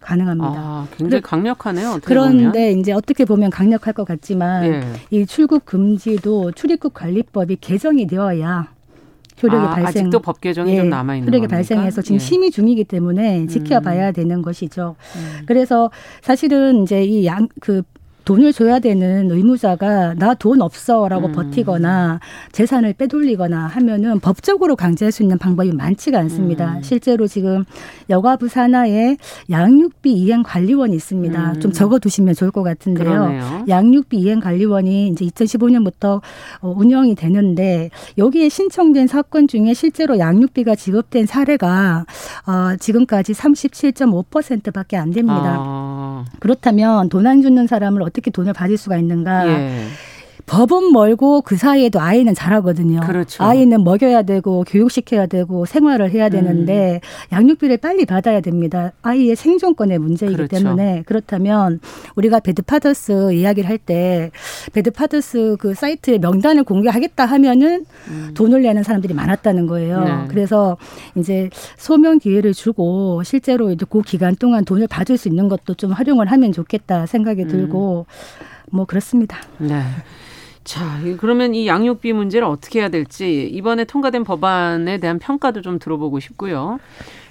[0.00, 0.48] 가능합니다.
[0.56, 1.98] 아, 굉장히 강력하네요.
[2.04, 2.78] 그런데 보면.
[2.80, 4.82] 이제 어떻게 보면 강력할 것 같지만 예.
[5.10, 8.72] 이 출국 금지도 출입국 관리법이 개정이 되어야
[9.42, 10.02] 효력이 아, 발생.
[10.06, 11.56] 아직도 법 개정이 예, 좀 남아 있는 효력이 겁니까?
[11.56, 12.18] 발생해서 지금 예.
[12.18, 14.12] 심의 중이기 때문에 지켜봐야 음.
[14.12, 14.96] 되는 것이죠.
[15.16, 15.42] 음.
[15.46, 15.90] 그래서
[16.22, 17.82] 사실은 이제 이 양 그
[18.28, 21.32] 돈을 줘야 되는 의무자가 나 돈 없어라고 음.
[21.32, 22.20] 버티거나
[22.52, 26.74] 재산을 빼돌리거나 하면은 법적으로 강제할 수 있는 방법이 많지가 않습니다.
[26.76, 26.82] 음.
[26.82, 27.64] 실제로 지금
[28.10, 29.16] 여가부 산하에
[29.50, 31.52] 양육비 이행 관리원이 있습니다.
[31.52, 31.60] 음.
[31.60, 33.04] 좀 적어 두시면 좋을 것 같은데요.
[33.08, 33.64] 그러네요.
[33.66, 36.20] 양육비 이행 관리원이 이제 2015년부터
[36.60, 37.88] 어, 운영이 되는데
[38.18, 42.04] 여기에 신청된 사건 중에 실제로 양육비가 지급된 사례가
[42.46, 45.56] 어, 지금까지 37.5%밖에 안 됩니다.
[45.58, 46.24] 아.
[46.40, 49.48] 그렇다면 돈 안 주는 사람을 어떻게 어떻게 돈을 받을 수가 있는가.
[49.48, 49.86] 예.
[50.48, 53.00] 법은 멀고 그 사이에도 아이는 자라거든요.
[53.00, 53.44] 그렇죠.
[53.44, 57.36] 아이는 먹여야 되고 교육시켜야 되고 생활을 해야 되는데 음.
[57.36, 58.92] 양육비를 빨리 받아야 됩니다.
[59.02, 60.56] 아이의 생존권의 문제이기 그렇죠.
[60.56, 61.80] 때문에 그렇다면
[62.16, 64.32] 우리가 배드파더스 이야기를 할 때
[64.72, 68.32] 배드파더스 그 사이트에 명단을 공개하겠다 하면은 음.
[68.34, 70.02] 돈을 내는 사람들이 많았다는 거예요.
[70.04, 70.10] 네.
[70.28, 70.76] 그래서
[71.14, 75.92] 이제 소명 기회를 주고 실제로 이제 그 기간 동안 돈을 받을 수 있는 것도 좀
[75.92, 77.48] 활용을 하면 좋겠다 생각이 음.
[77.48, 78.06] 들고
[78.72, 79.38] 뭐 그렇습니다.
[79.58, 79.80] 네.
[80.68, 80.84] 자,
[81.18, 86.78] 그러면 이 양육비 문제를 어떻게 해야 될지 이번에 통과된 법안에 대한 평가도 좀 들어보고 싶고요.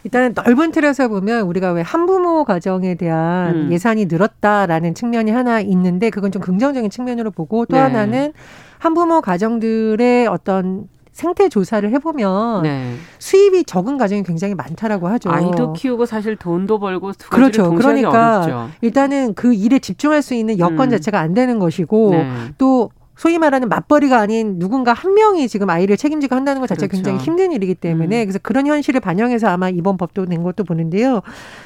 [0.03, 3.71] 일단은 넓은 틀에서 보면 우리가 왜 한부모 가정에 대한 음.
[3.71, 7.79] 예산이 늘었다라는 측면이 하나 있는데 그건 좀 긍정적인 측면으로 보고 또 네.
[7.79, 8.33] 하나는
[8.79, 12.95] 한부모 가정들의 어떤 생태 조사를 해보면 네.
[13.19, 15.29] 수입이 적은 가정이 굉장히 많다라고 하죠.
[15.29, 17.71] 아이도 키우고 사실 돈도 벌고 두 그렇죠.
[17.71, 18.69] 그러니까 어렵죠.
[18.81, 20.89] 일단은 그 일에 집중할 수 있는 여건 음.
[20.89, 22.31] 자체가 안 되는 것이고 네.
[22.57, 27.03] 또 소위 말하는 맞벌이가 아닌 누군가 한 명이 지금 아이를 책임지고 한다는 것 자체가 그렇죠.
[27.03, 28.25] 굉장히 힘든 일이기 때문에 음.
[28.25, 31.21] 그래서 그런 현실을 반영해서 아마 이번 법도 낸 것도 보는데요.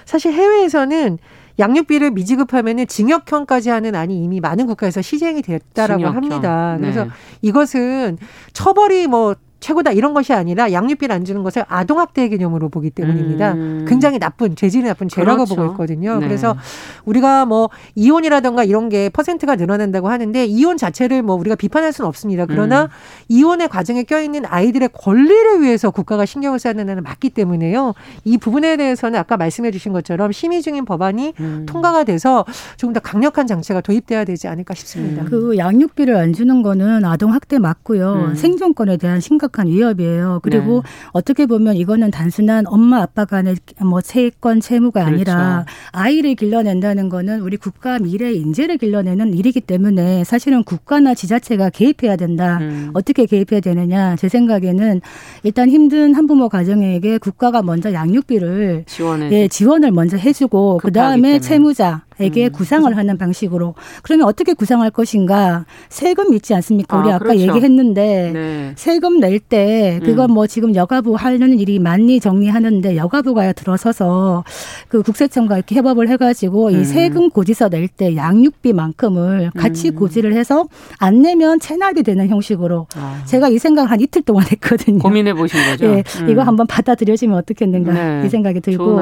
[0.05, 1.17] 사실 해외에서는
[1.59, 6.15] 양육비를 미지급하면은 징역형까지 하는 안이 이미 많은 국가에서 시행이 됐다라고 징역형.
[6.15, 6.77] 합니다.
[6.79, 7.09] 그래서 네.
[7.41, 8.17] 이것은
[8.53, 13.53] 처벌이 뭐 최고다 이런 것이 아니라 양육비를 안 주는 것을 아동학대 개념으로 보기 때문입니다.
[13.53, 13.85] 음.
[13.87, 15.55] 굉장히 나쁜 죄질이 나쁜 죄라고 그렇죠.
[15.55, 16.17] 보고 있거든요.
[16.19, 16.27] 네.
[16.27, 16.57] 그래서
[17.05, 22.47] 우리가 뭐 이혼이라든가 이런 게 퍼센트가 늘어난다고 하는데 이혼 자체를 뭐 우리가 비판할 수는 없습니다.
[22.47, 22.87] 그러나 음.
[23.29, 27.93] 이혼의 과정에 껴있는 아이들의 권리를 위해서 국가가 신경을 써야 된다는 맞기 때문에요.
[28.25, 31.65] 이 부분에 대해서는 아까 말씀해 주신 것처럼 심의 중인 법안이 음.
[31.69, 32.45] 통과가 돼서
[32.77, 35.23] 조금 더 강력한 장치가 도입돼야 되지 않을까 싶습니다.
[35.25, 38.13] 그 양육비를 안 주는 거는 아동 학대 맞고요.
[38.29, 38.35] 음.
[38.35, 40.39] 생존권에 대한 심각 한 위협이에요.
[40.43, 40.89] 그리고 네.
[41.11, 45.31] 어떻게 보면 이거는 단순한 엄마 아빠 간의 뭐 채권 채무가 그렇죠.
[45.31, 52.15] 아니라 아이를 길러낸다는 거는 우리 국가 미래 인재를 길러내는 일이기 때문에 사실은 국가나 지자체가 개입해야
[52.15, 52.59] 된다.
[52.61, 52.91] 음.
[52.93, 54.15] 어떻게 개입해야 되느냐?
[54.15, 55.01] 제 생각에는
[55.43, 62.03] 일단 힘든 한부모 가정에게 국가가 먼저 양육비를 지원해 예, 지원을 먼저 해주고 그 다음에 채무자
[62.21, 62.51] 에게 음.
[62.51, 66.97] 구상을 하는 방식으로 그러면 어떻게 구상할 것인가 세금 있지 않습니까?
[66.99, 67.39] 우리 아, 까 그렇죠.
[67.39, 68.71] 얘기했는데 네.
[68.75, 70.33] 세금 낼 때 그건 음.
[70.35, 74.43] 뭐 지금 여가부 하는 일이 많이 정리하는데 여가부가 들어서서
[74.87, 76.81] 그 국세청과 이렇게 협업을 해가지고 음.
[76.81, 79.95] 이 세금 고지서 낼 때 양육비만큼을 같이 음.
[79.95, 80.65] 고지를 해서
[80.99, 83.21] 안 내면 체납이 되는 형식으로 아.
[83.25, 84.99] 제가 이 생각 한 이틀 동안 했거든요.
[84.99, 85.87] 고민해 보신 거죠?
[85.87, 88.25] 네, 이거 한번 받아들여지면 어떻겠는가 네.
[88.25, 88.99] 이 생각이 들고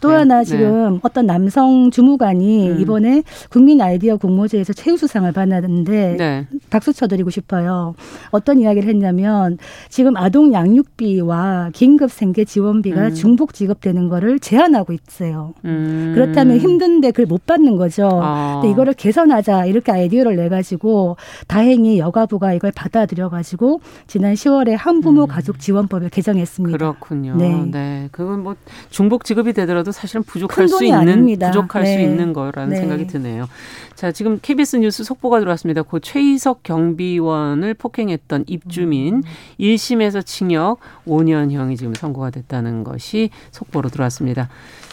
[0.00, 0.98] 또 하나 지금 네.
[1.02, 2.80] 어떤 남성 주무관이 음.
[2.80, 6.46] 이번에 국민 아이디어 공모제에서 최우수상을 받았는데 네.
[6.70, 7.94] 박수 쳐드리고 싶어요.
[8.30, 13.14] 어떤 이야기를 했냐면 지금 아동 양육비와 긴급 생계 지원비가 음.
[13.14, 15.54] 중복 지급되는 거를 제한하고 있어요.
[15.64, 16.12] 음.
[16.14, 18.08] 그렇다면 힘든데 그걸 못 받는 거죠.
[18.22, 18.60] 아.
[18.60, 25.22] 근데 이거를 개선하자 이렇게 아이디어를 내 가지고 다행히 여가부가 이걸 받아들여 가지고 지난 10월에 한부모
[25.22, 25.26] 음.
[25.26, 26.76] 가족 지원법을 개정했습니다.
[26.76, 27.36] 그렇군요.
[27.36, 27.64] 네.
[27.70, 28.08] 네.
[28.12, 28.56] 그건 뭐
[28.90, 31.50] 중복 지급이 되더라도 사실은 부족할 수 있는 아닙니다.
[31.50, 31.94] 부족할 네.
[31.94, 32.76] 수 있는 거라는 네.
[32.76, 33.48] 생각이 드네요.
[33.94, 35.82] 자, 지금 KBS 뉴스 속보가 들어왔습니다.
[35.82, 39.22] 고 최희석 경비원을 폭행했던 입주민 음.
[39.60, 44.48] 1심에서 징역 5년형이 지금 선고가 됐다는 것이 속보로 들어왔습니다.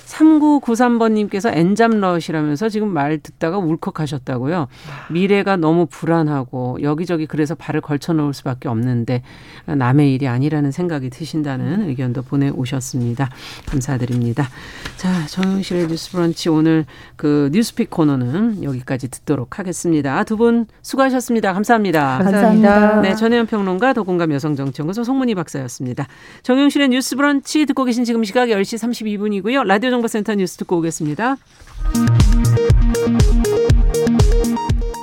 [0.09, 4.67] 3993번님께서 엔잡러시라면서 지금 말 듣다가 울컥하셨다고요.
[5.11, 9.21] 미래가 너무 불안하고 여기저기 그래서 발을 걸쳐 놓을 수밖에 없는데
[9.65, 13.29] 남의 일이 아니라는 생각이 드신다는 의견도 보내오셨습니다.
[13.67, 14.47] 감사드립니다.
[14.97, 20.23] 자, 정영실의 뉴스 브런치 오늘 그 뉴스픽 코너는 여기까지 듣도록 하겠습니다.
[20.23, 21.51] 두 분 수고하셨습니다.
[21.51, 22.19] 감사합니다.
[22.19, 23.01] 감사합니다.
[23.01, 26.07] 네, 전혜연 평론가 더공감 여성정치연구소 송문희 박사였습니다.
[26.43, 29.65] 정영실의 뉴스 브런치 듣고 계신 지금 시각 10시 32분이고요.
[29.65, 31.37] 라디오 정보센터 뉴스 듣고 오겠습니다.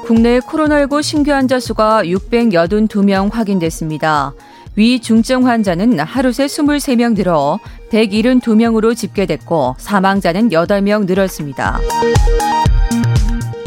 [0.06, 4.32] 국내 코로나19 신규 환자 수가 682명 확인됐습니다.
[4.76, 7.58] 위 중증 환자는 하루 새 23명 늘어
[7.90, 11.78] 172명으로 집계됐고 사망자는 8명 늘었습니다.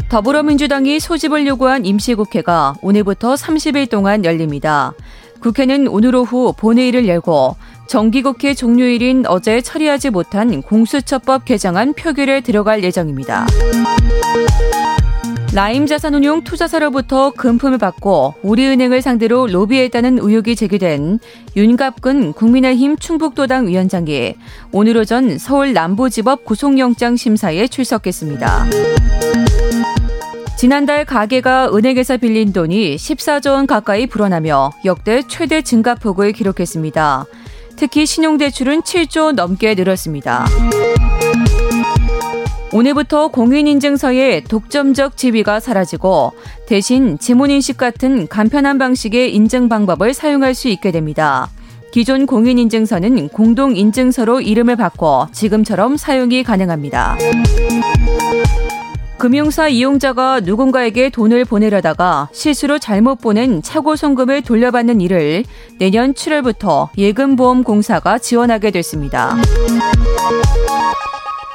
[0.08, 4.92] 더불어민주당이 소집을 요구한 임시국회가 오늘부터 30일 동안 열립니다.
[5.40, 7.56] 국회는 오늘 오후 본회의를 열고
[7.90, 13.48] 정기국회 종료일인 어제 처리하지 못한 공수처법 개정안 표결에 들어갈 예정입니다.
[15.52, 21.18] 라임 자산운용 투자사로부터 금품을 받고 우리은행을 상대로 로비했다는 의혹이 제기된
[21.56, 24.36] 윤갑근 국민의힘 충북도당 위원장이
[24.70, 28.66] 오늘 오전 서울 남부지법 구속영장 심사에 출석했습니다.
[30.56, 37.26] 지난달 가계가 은행에서 빌린 돈이 14조 원 가까이 불어나며 역대 최대 증가폭을 기록했습니다.
[37.80, 40.44] 특히 신용대출은 7조 넘게 늘었습니다.
[42.74, 46.34] 오늘부터 공인인증서의 독점적 지위가 사라지고
[46.66, 51.48] 대신 지문인식 같은 간편한 방식의 인증 방법을 사용할 수 있게 됩니다.
[51.90, 57.16] 기존 공인인증서는 공동인증서로 이름을 바꿔 지금처럼 사용이 가능합니다.
[59.20, 65.44] 금융사 이용자가 누군가에게 돈을 보내려다가 실수로 잘못 보낸 차고 송금을 돌려받는 일을
[65.78, 69.36] 내년 7월부터 예금보험공사가 지원하게 됐습니다.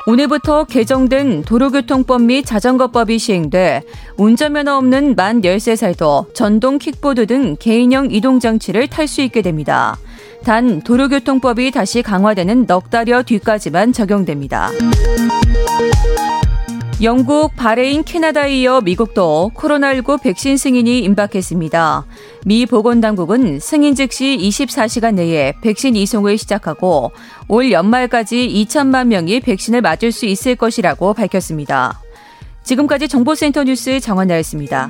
[0.06, 3.82] 오늘부터 개정된 도로교통법 및 자전거법이 시행돼
[4.17, 9.97] 운전면허 없는 만 13살도 전동 킥보드 등 개인형 이동장치를 탈 수 있게 됩니다.
[10.43, 14.69] 단 도로교통법이 다시 강화되는 넉 달여 뒤까지만 적용됩니다.
[17.01, 22.05] 영국, 바레인, 캐나다에 이어 미국도 코로나19 백신 승인이 임박했습니다.
[22.45, 27.12] 미 보건당국은 승인 즉시 24시간 내에 백신 이송을 시작하고
[27.49, 31.99] 올 연말까지 2천만 명이 백신을 맞을 수 있을 것이라고 밝혔습니다.
[32.63, 34.89] 지금까지 정보센터 뉴스 정원나였습니다.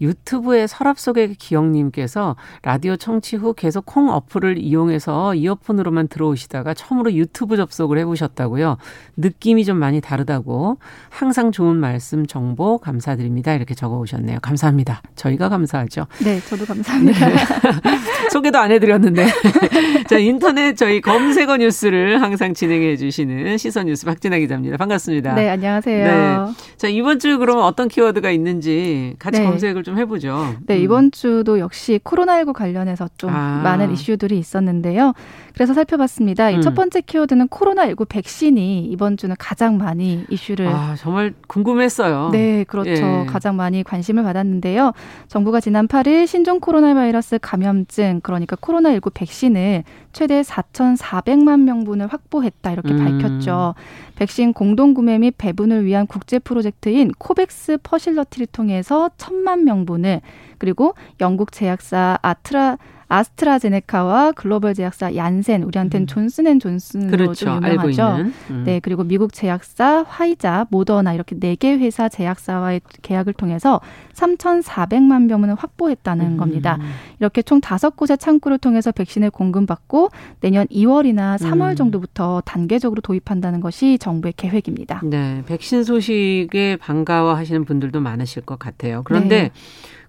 [0.00, 7.56] 유튜브의 서랍 속의 기영님께서 라디오 청취 후 계속 콩 어플을 이용해서 이어폰으로만 들어오시다가 처음으로 유튜브
[7.56, 8.78] 접속을 해보셨다고요.
[9.16, 13.54] 느낌이 좀 많이 다르다고 항상 좋은 말씀 정보 감사드립니다.
[13.54, 14.38] 이렇게 적어오셨네요.
[14.40, 15.02] 감사합니다.
[15.16, 16.06] 저희가 감사하죠.
[16.24, 17.28] 네, 저도 감사합니다.
[17.28, 17.34] 네.
[18.30, 19.26] 소개도 안 해드렸는데
[20.08, 24.76] 자 인터넷 저희 검색어 뉴스를 항상 진행해 주시는 시선 뉴스 박진아 기자입니다.
[24.76, 25.34] 반갑습니다.
[25.34, 26.04] 네, 안녕하세요.
[26.06, 26.52] 네.
[26.76, 29.46] 자 이번 주 그러면 어떤 키워드가 있는지 같이 네.
[29.46, 30.54] 검색을 좀좀 해보죠.
[30.66, 30.82] 네, 음.
[30.82, 33.60] 이번 주도 역시 코로나19 관련해서 좀 아.
[33.64, 35.14] 많은 이슈들이 있었는데요.
[35.52, 36.50] 그래서 살펴봤습니다.
[36.50, 36.60] 음.
[36.60, 40.68] 첫 번째 키워드는 코로나19 백신이 이번 주는 가장 많이 이슈를.
[40.68, 42.30] 아, 정말 궁금했어요.
[42.30, 42.90] 네, 그렇죠.
[42.90, 43.26] 예.
[43.28, 44.92] 가장 많이 관심을 받았는데요.
[45.26, 52.90] 정부가 지난 8일 신종 코로나 바이러스 감염증, 그러니까 코로나19 백신을 최대 4,400만 명분을 확보했다 이렇게
[52.92, 53.20] 음.
[53.20, 53.74] 밝혔죠.
[54.16, 60.20] 백신 공동 구매 및 배분을 위한 국제 프로젝트인 코백스 퍼실러티를 통해서 1,000만 명분을
[60.58, 62.78] 그리고 영국 제약사 아트라
[63.10, 66.06] 아스트라제네카와 글로벌 제약사 얀센, 우리한테는 음.
[66.06, 67.44] 존슨앤존슨으로 그렇죠.
[67.46, 68.30] 좀 유명하죠.
[68.50, 68.62] 음.
[68.64, 73.80] 네, 그리고 미국 제약사 화이자, 모더나 이렇게 네 개 회사 제약사와의 계약을 통해서
[74.14, 76.36] 3,400만 병원을 확보했다는 음.
[76.38, 76.78] 겁니다.
[77.18, 80.08] 이렇게 총 다섯 곳의 창구를 통해서 백신을 공급받고
[80.40, 81.76] 내년 2월이나 3월 음.
[81.76, 85.00] 정도부터 단계적으로 도입한다는 것이 정부의 계획입니다.
[85.04, 89.02] 네, 백신 소식에 반가워하시는 분들도 많으실 것 같아요.
[89.04, 89.50] 그런데 네.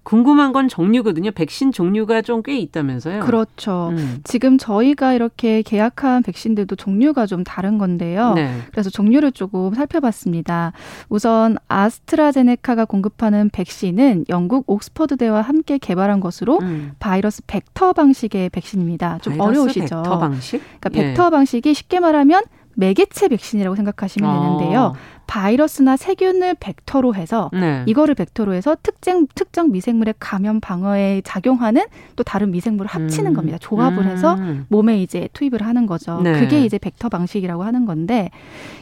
[0.02, 1.30] 궁금한 건 종류거든요.
[1.30, 3.20] 백신 종류가 좀 꽤 있다면서요?
[3.20, 3.90] 그렇죠.
[3.92, 4.20] 음.
[4.24, 8.34] 지금 저희가 이렇게 계약한 백신들도 종류가 좀 다른 건데요.
[8.34, 8.52] 네.
[8.72, 10.72] 그래서 종류를 조금 살펴봤습니다.
[11.08, 16.92] 우선 아스트라제네카가 공급하는 백신은 영국 옥스퍼드대와 함께 개발한 것으로 음.
[16.98, 19.18] 바이러스 벡터 방식의 백신입니다.
[19.22, 20.02] 좀 어려우시죠?
[20.02, 20.60] 벡터 방식?
[20.80, 21.30] 그러니까 벡터 예.
[21.30, 22.42] 방식이 쉽게 말하면
[22.74, 24.58] 매개체 백신이라고 생각하시면 어.
[24.58, 24.94] 되는데요.
[25.26, 27.82] 바이러스나 세균을 벡터로 해서 네.
[27.86, 31.84] 이거를 벡터로 해서 특정 특정 미생물의 감염 방어에 작용하는
[32.16, 33.34] 또 다른 미생물을 합치는 음.
[33.34, 33.58] 겁니다.
[33.58, 34.10] 조합을 음.
[34.10, 36.20] 해서 몸에 이제 투입을 하는 거죠.
[36.22, 36.38] 네.
[36.38, 38.30] 그게 이제 벡터 방식이라고 하는 건데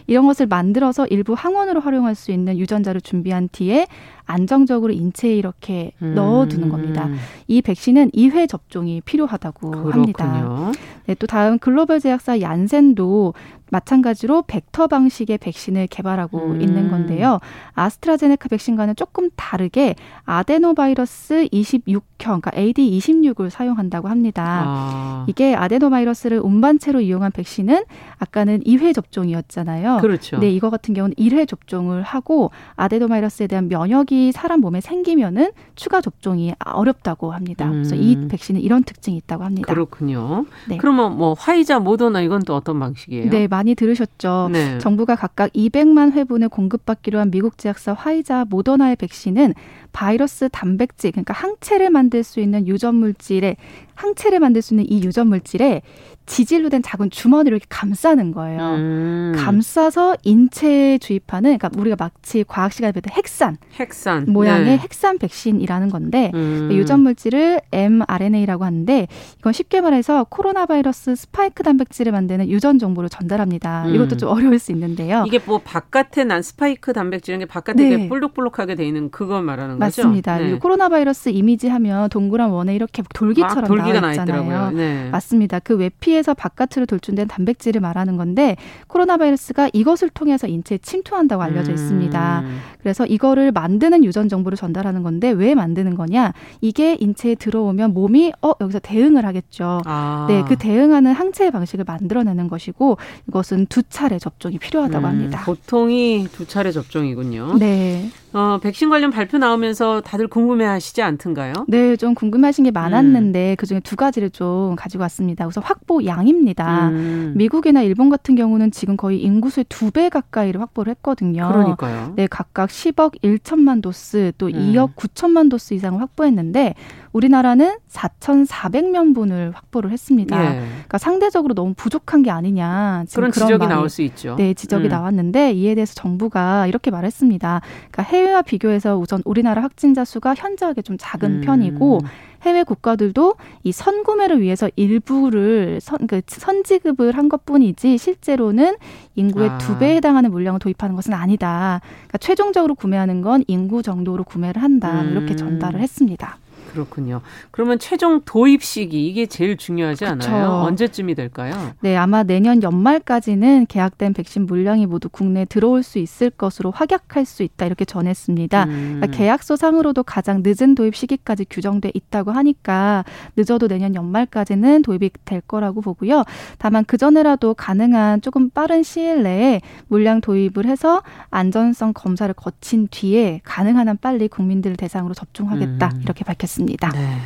[0.06, 3.86] 이런 것을 만들어서 일부 항원으로 활용할 수 있는 유전자를 준비한 뒤에
[4.30, 6.14] 안정적으로 인체에 이렇게 음.
[6.14, 7.08] 넣어두는 겁니다.
[7.48, 9.92] 이 백신은 2회 접종이 필요하다고 그렇군요.
[9.92, 10.72] 합니다.
[11.06, 13.34] 네, 또 다음 글로벌 제약사 얀센도
[13.70, 16.60] 마찬가지로 벡터 방식의 백신을 개발하고 음.
[16.60, 17.38] 있는 건데요.
[17.74, 24.64] 아스트라제네카 백신과는 조금 다르게 아데노바이러스 26형, 그러니까 AD26을 사용한다고 합니다.
[24.66, 25.24] 아.
[25.28, 27.84] 이게 아데노바이러스를 운반체로 이용한 백신은
[28.18, 29.98] 아까는 2회 접종이었잖아요.
[29.98, 30.38] 그렇죠.
[30.38, 36.52] 네, 이거 같은 경우는 1회 접종을 하고 아데노바이러스에 대한 면역이 사람 몸에 생기면은 추가 접종이
[36.64, 37.66] 어렵다고 합니다.
[37.66, 37.72] 음.
[37.72, 38.28] 그래서 이 음.
[38.28, 39.72] 백신은 이런 특징이 있다고 합니다.
[39.72, 40.46] 그렇군요.
[40.68, 40.76] 네.
[40.76, 43.30] 그러면 뭐 화이자, 모더나 이건 또 어떤 방식이에요?
[43.30, 44.50] 네, 많이 들으셨죠.
[44.52, 44.78] 네.
[44.78, 49.54] 정부가 각각 200만 회분을 공급받기로 한 미국 제약사 화이자, 모더나의 백신은
[49.92, 53.56] 바이러스 단백질, 그러니까 항체를 만들 수 있는 유전 물질에
[53.94, 55.82] 항체를 만들 수 있는 이 유전 물질에
[56.30, 58.60] 지질로 된 작은 주머니를 이렇게 감싸는 거예요.
[58.76, 59.32] 음.
[59.36, 64.76] 감싸서 인체에 주입하는, 그러니까 우리가 마치 과학 시간에 배웠던 핵산, 핵산 모양의 네.
[64.78, 66.68] 핵산 백신이라는 건데 음.
[66.70, 69.08] 유전 물질을 mRNA라고 하는데
[69.40, 73.86] 이건 쉽게 말해서 코로나 바이러스 스파이크 단백질을 만드는 유전 정보를 전달합니다.
[73.86, 73.94] 음.
[73.96, 75.24] 이것도 좀 어려울 수 있는데요.
[75.26, 78.08] 이게 뭐 바깥에 난 스파이크 단백질 이런 게 바깥에 네.
[78.08, 80.02] 볼록볼록하게 돼 있는 그거 말하는 거죠?
[80.02, 80.38] 맞습니다.
[80.38, 80.58] 네.
[80.58, 84.70] 코로나 바이러스 이미지 하면 동그란 원에 이렇게 돌기처럼 나와 있잖아요.
[84.70, 85.08] 네.
[85.10, 85.58] 맞습니다.
[85.58, 88.56] 그 외피에 서 바깥으로 돌출된 단백질을 말하는 건데
[88.86, 92.40] 코로나 바이러스가 이것을 통해서 인체에 침투한다고 알려져 있습니다.
[92.40, 92.58] 음.
[92.80, 96.32] 그래서 이거를 만드는 유전 정보를 전달하는 건데 왜 만드는 거냐?
[96.60, 99.80] 이게 인체에 들어오면 몸이 어 여기서 대응을 하겠죠.
[99.84, 100.26] 아.
[100.28, 105.42] 네, 그 대응하는 항체의 방식을 만들어내는 것이고 이것은 두 차례 접종이 필요하다고 음, 합니다.
[105.44, 107.56] 보통이 두 차례 접종이군요.
[107.58, 108.10] 네.
[108.32, 111.52] 어, 백신 관련 발표 나오면서 다들 궁금해 하시지 않던가요?
[111.66, 113.56] 네, 좀 궁금하신 게 많았는데 음.
[113.58, 115.46] 그 중에 두 가지를 좀 가지고 왔습니다.
[115.48, 116.90] 우선 확보 양입니다.
[116.90, 117.32] 음.
[117.36, 121.48] 미국이나 일본 같은 경우는 지금 거의 인구수의 두 배 가까이를 확보를 했거든요.
[121.48, 122.12] 그러니까요.
[122.14, 124.52] 네, 각각 10억 1천만 도스 또 음.
[124.52, 126.74] 2억 9천만 도스 이상을 확보했는데
[127.12, 130.44] 우리나라는 4,400명 분을 확보를 했습니다.
[130.44, 130.60] 예.
[130.60, 133.04] 그러니까 상대적으로 너무 부족한 게 아니냐.
[133.12, 134.36] 그런 지적이 나올 수 있죠.
[134.36, 134.90] 네, 지적이 음.
[134.90, 137.60] 나왔는데 이에 대해서 정부가 이렇게 말했습니다.
[137.90, 141.40] 그러니까 해외와 비교해서 우선 우리나라 확진자 수가 현저하게 좀 작은 음.
[141.40, 142.00] 편이고
[142.42, 143.34] 해외 국가들도
[143.64, 148.76] 이 선구매를 위해서 일부를 선, 그 선지급을 한 것뿐이지 실제로는
[149.14, 149.58] 인구의 아.
[149.58, 151.80] 두 배에 해당하는 물량을 도입하는 것은 아니다.
[151.82, 155.02] 그러니까 최종적으로 구매하는 건 인구 정도로 구매를 한다.
[155.02, 155.10] 음.
[155.10, 156.38] 이렇게 전달을 했습니다.
[156.72, 157.20] 그렇군요.
[157.50, 160.30] 그러면 최종 도입 시기 이게 제일 중요하지 그쵸.
[160.30, 160.50] 않아요?
[160.62, 161.52] 언제쯤이 될까요?
[161.80, 167.42] 네, 아마 내년 연말까지는 계약된 백신 물량이 모두 국내에 들어올 수 있을 것으로 확약할 수
[167.42, 168.64] 있다 이렇게 전했습니다.
[168.64, 168.96] 음.
[169.00, 173.04] 그러니까 계약서 상으로도 가장 늦은 도입 시기까지 규정돼 있다고 하니까
[173.36, 176.24] 늦어도 내년 연말까지는 도입이 될 거라고 보고요.
[176.58, 183.40] 다만 그 전에라도 가능한 조금 빠른 시일 내에 물량 도입을 해서 안전성 검사를 거친 뒤에
[183.44, 186.00] 가능한 한 빨리 국민들 대상으로 접종하겠다 음.
[186.02, 186.59] 이렇게 밝혔습니다.
[186.60, 186.88] 있습니다.
[186.90, 187.16] 네.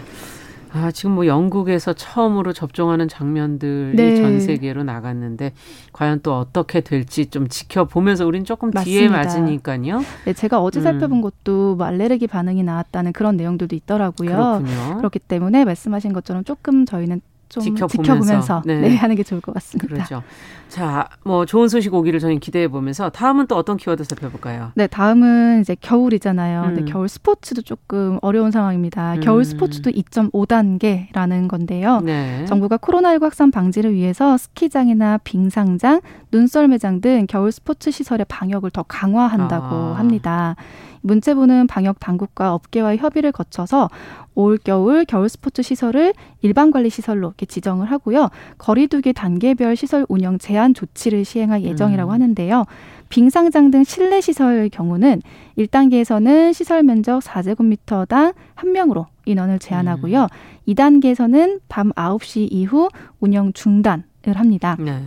[0.72, 4.16] 아, 지금 뭐 영국에서 처음으로 접종하는 장면들이 네.
[4.16, 5.53] 전 세계로 나갔는데
[5.93, 8.99] 과연 또 어떻게 될지 좀 지켜보면서 우린 조금 맞습니다.
[8.99, 10.03] 뒤에 맞으니까요.
[10.24, 10.82] 네, 제가 어제 음.
[10.82, 14.30] 살펴본 것도 뭐 알레르기 반응이 나왔다는 그런 내용들도 있더라고요.
[14.30, 14.97] 그렇군요.
[14.97, 18.81] 그렇기 때문에 말씀하신 것처럼 조금 저희는 좀 지켜보면서, 지켜보면서 네.
[18.81, 19.95] 네, 하는 게 좋을 것 같습니다.
[19.95, 20.23] 그렇죠.
[20.69, 24.73] 자, 뭐 좋은 소식 오기를 저희 기대해 보면서 다음은 또 어떤 키워드 살펴볼까요?
[24.75, 26.63] 네, 다음은 이제 겨울이잖아요.
[26.65, 26.75] 음.
[26.75, 29.15] 근 겨울 스포츠도 조금 어려운 상황입니다.
[29.15, 29.21] 음.
[29.21, 32.01] 겨울 스포츠도 2.5단계라는 건데요.
[32.01, 32.45] 네.
[32.47, 36.01] 정부가 코로나19 확산 방지를 위해서 스키장이나 빙상장,
[36.33, 39.95] 눈썰매장 등 겨울 스포츠 시설의 방역을 더 강화한다고 아.
[39.97, 40.57] 합니다.
[41.05, 43.91] 문체부는 방역 당국과 업계와의 협의를 거쳐서
[44.35, 48.31] 올 겨울 겨울 스포츠 시설을 일반 관리 시설로 이렇게 지정을 하고요.
[48.59, 52.13] 거리두기 단계별 시설 운영 제한 조치를 시행할 예정이라고 음.
[52.15, 52.65] 하는데요.
[53.11, 55.21] 빙상장 등 실내 시설 경우는
[55.59, 60.23] 1단계에서는 시설 면적 4제곱미터당 한명으로 인원을 제한하고요.
[60.23, 60.29] 음.
[60.69, 62.89] 2단계에서는 밤 9시 이후
[63.21, 64.77] 운영 중단을 합니다.
[64.81, 65.01] 네.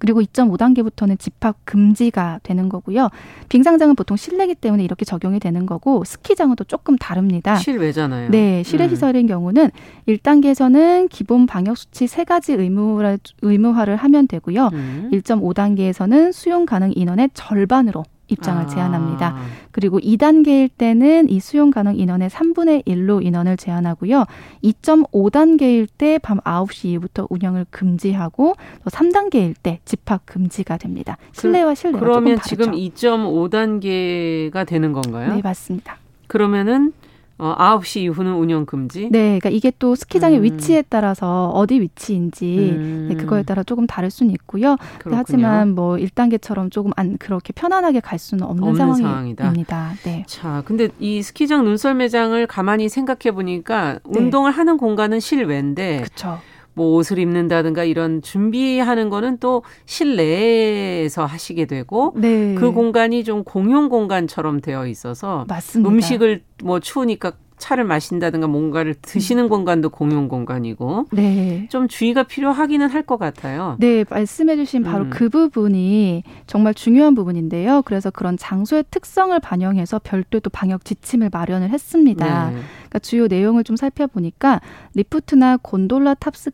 [0.00, 3.10] 그리고 2.5단계부터는 집합 금지가 되는 거고요.
[3.50, 7.56] 빙상장은 보통 실내기 때문에 이렇게 적용이 되는 거고 스키장은 또 조금 다릅니다.
[7.56, 8.30] 실외잖아요.
[8.30, 8.88] 네, 실외 음.
[8.88, 9.70] 시설인 경우는
[10.08, 14.70] 1단계에서는 기본 방역 수치 세 가지 의무화, 의무화를 하면 되고요.
[14.72, 15.10] 음.
[15.12, 18.66] 1.5단계에서는 수용 가능 인원의 절반으로 입장을 아.
[18.66, 19.36] 제한합니다.
[19.72, 24.24] 그리고 2단계일 때는 이 수용 가능 인원의 3분의 1로 인원을 제한하고요.
[24.64, 28.54] 2.5단계일 때 밤 9시 이후부터 운영을 금지하고
[28.84, 31.16] 또 3단계일 때 집합 금지가 됩니다.
[31.32, 32.56] 실내와 실내가 그러면 조금 다르죠.
[32.56, 35.34] 지금 2.5단계가 되는 건가요?
[35.34, 35.96] 네, 맞습니다.
[36.26, 36.92] 그러면은
[37.40, 39.08] 어, 9시 이후는 운영 금지?
[39.10, 40.44] 네, 그러니까 이게 또 스키장의 음.
[40.44, 43.06] 위치에 따라서 어디 위치인지 음.
[43.08, 44.76] 네, 그거에 따라 조금 다를 수는 있고요.
[45.04, 49.94] 하지만 뭐 1단계처럼 조금 안 그렇게 편안하게 갈 수는 없는, 없는 상황입니다.
[50.04, 50.24] 네.
[50.26, 54.20] 자, 근데 이 스키장 눈썰매장을 가만히 생각해 보니까 네.
[54.20, 56.40] 운동을 하는 공간은 실외인데 그렇죠.
[56.80, 62.54] 뭐 옷을 입는다든가 이런 준비하는 거는 또 실내에서 하시게 되고 네.
[62.54, 65.90] 그 공간이 좀 공용 공간처럼 되어 있어서 맞습니다.
[65.90, 69.48] 음식을 뭐 추우니까 차를 마신다든가 뭔가를 드시는 음.
[69.50, 71.66] 공간도 공용 공간이고 네.
[71.70, 73.76] 좀 주의가 필요하기는 할 것 같아요.
[73.80, 75.10] 네, 말씀해주신 바로 음.
[75.10, 77.82] 그 부분이 정말 중요한 부분인데요.
[77.84, 82.50] 그래서 그런 장소의 특성을 반영해서 별도의 또 방역 지침을 마련을 했습니다.
[82.50, 82.60] 네.
[82.90, 84.60] 그러니까 주요 내용을 좀 살펴보니까
[84.94, 86.52] 리프트나 곤돌라 탑승,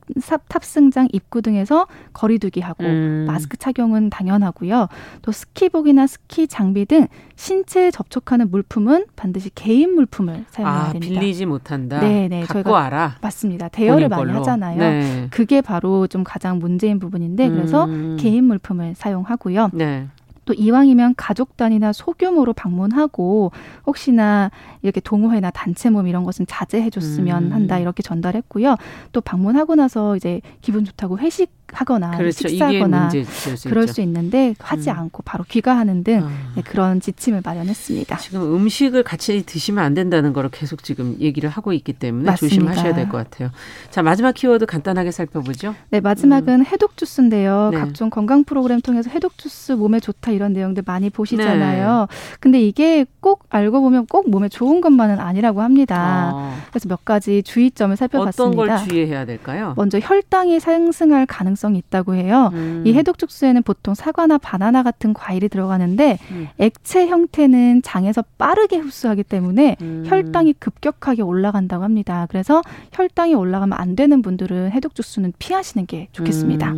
[0.49, 3.25] 탑승장 입구 등에서 거리두기하고 음.
[3.27, 4.89] 마스크 착용은 당연하고요.
[5.23, 11.21] 또 스키복이나 스키 장비 등 신체에 접촉하는 물품은 반드시 개인 물품을 사용해야 아, 됩니다.
[11.21, 12.01] 빌리지 못한다.
[12.01, 12.45] 네, 네.
[12.45, 13.17] 저희가 알아.
[13.23, 13.69] 맞습니다.
[13.69, 14.79] 대여를 많이 하잖아요.
[14.79, 15.29] 네.
[15.31, 18.17] 그게 바로 좀 가장 문제인 부분인데 그래서 음.
[18.21, 19.71] 개인 물품을 사용하고요.
[19.73, 20.09] 네.
[20.47, 23.53] 또 이왕이면 가족 단위나 소규모로 방문하고
[23.87, 27.53] 혹시나 이렇게 동호회나 단체 모임 이런 것은 자제해 줬으면 음.
[27.53, 28.77] 한다 이렇게 전달했고요.
[29.13, 32.49] 또 방문하고 나서 이제 기분 좋다고 회식 하거나 그렇죠.
[32.49, 34.97] 식사하거나 수 그럴 수 있는데 하지 음.
[34.99, 36.31] 않고 바로 귀가하는 등 아.
[36.55, 38.17] 네, 그런 지침을 마련했습니다.
[38.19, 42.55] 지금 음식을 같이 드시면 안 된다는 거를 계속 지금 얘기를 하고 있기 때문에 맞습니다.
[42.55, 43.51] 조심하셔야 될 것 같아요.
[43.91, 45.75] 자 마지막 키워드 간단하게 살펴보죠.
[45.91, 46.65] 네 마지막은 음.
[46.67, 47.71] 해독 주스인데요.
[47.73, 47.79] 네.
[47.79, 52.07] 각종 건강 프로그램 통해서 해독 주스 몸에 좋다 이런 내용들 많이 보시잖아요.
[52.09, 52.37] 네.
[52.41, 56.31] 근데 이게 꼭 알고 보면 꼭 몸에 좋은 것만은 아니라고 합니다.
[56.33, 56.57] 아.
[56.71, 58.63] 그래서 몇 가지 주의점을 살펴봤습니다.
[58.63, 59.75] 어떤 걸 주의해야 될까요?
[59.77, 62.51] 먼저 혈당이 상승할 가능성 가능성이 있다고 해요.
[62.53, 62.83] 음.
[62.87, 66.49] 이 해독 죽수에는 보통 사과나 바나나 같은 과일이 들어가는데 음.
[66.59, 70.05] 액체 형태는 장에서 빠르게 흡수하기 때문에 음.
[70.07, 72.27] 혈당이 급격하게 올라간다고 합니다.
[72.29, 76.75] 그래서 혈당이 올라가면 안 되는 분들은 해독 주스는 피하시는 게 좋겠습니다.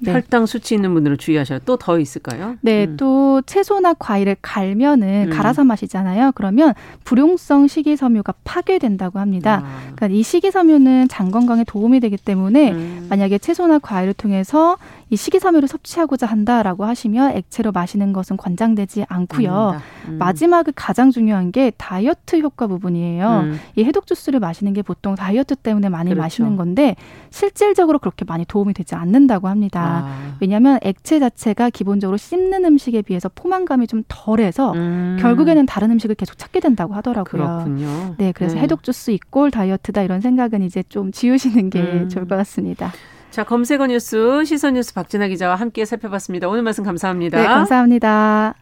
[0.00, 0.04] 음.
[0.04, 0.12] 네.
[0.12, 2.56] 혈당 수치 있는 분들은 주의하셔야 또 더 있을까요?
[2.62, 2.96] 네, 음.
[2.96, 5.30] 또 채소나 과일을 갈면은 음.
[5.30, 6.32] 갈아서 마시잖아요.
[6.34, 6.72] 그러면
[7.04, 9.62] 불용성 식이섬유가 파괴된다고 합니다.
[9.64, 9.80] 아.
[9.94, 13.06] 그러니까 이 식이섬유는 장 건강에 도움이 되기 때문에 음.
[13.10, 14.78] 만약에 채소나 과일을 통해서
[15.10, 19.80] 이 식이섬유를 섭취하고자 한다라고 하시면 액체로 마시는 것은 권장되지 않고요.
[20.08, 20.18] 음.
[20.18, 23.40] 마지막에 가장 중요한 게 다이어트 효과 부분이에요.
[23.44, 23.60] 음.
[23.76, 26.22] 이 해독 주스를 마시는 게 보통 다이어트 때문에 많이 그렇죠.
[26.22, 26.96] 마시는 건데
[27.30, 30.04] 실질적으로 그렇게 많이 도움이 되지 않는다고 합니다.
[30.04, 30.36] 아.
[30.40, 35.18] 왜냐하면 액체 자체가 기본적으로 씹는 음식에 비해서 포만감이 좀 덜해서 음.
[35.20, 37.42] 결국에는 다른 음식을 계속 찾게 된다고 하더라고요.
[37.42, 38.14] 그렇군요.
[38.18, 38.62] 네, 그래서 네.
[38.62, 42.08] 해독 주스 이꼴 다이어트다 이런 생각은 이제 좀 지우시는 게 음.
[42.08, 42.92] 좋을 것 같습니다.
[43.34, 46.46] 자, 검색어 뉴스, 시선 뉴스 박진아 기자와 함께 살펴봤습니다.
[46.46, 47.36] 오늘 말씀 감사합니다.
[47.36, 48.54] 네, 감사합니다.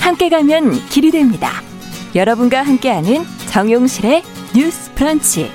[0.00, 1.48] 함께 가면 길이 됩니다.
[2.16, 3.22] 여러분과 함께하는
[3.52, 5.48] 정용실의 뉴스 브런치.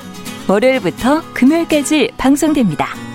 [0.48, 3.11] 월요일부터 금요일까지 방송됩니다.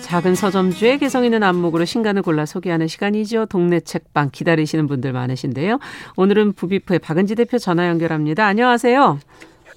[0.00, 3.46] 작은 서점주의 개성 있는 안목으로 신간을 골라 소개하는 시간이죠.
[3.46, 5.78] 동네 책방 기다리시는 분들 많으신데요.
[6.16, 8.46] 오늘은 부비프의 박은지 대표 전화 연결합니다.
[8.46, 9.18] 안녕하세요.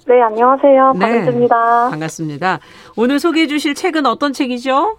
[0.06, 0.92] 네, 안녕하세요.
[0.94, 1.90] 네, 박은지입니다.
[1.90, 2.60] 반갑습니다.
[2.96, 4.96] 오늘 소개해 주실 책은 어떤 책이죠?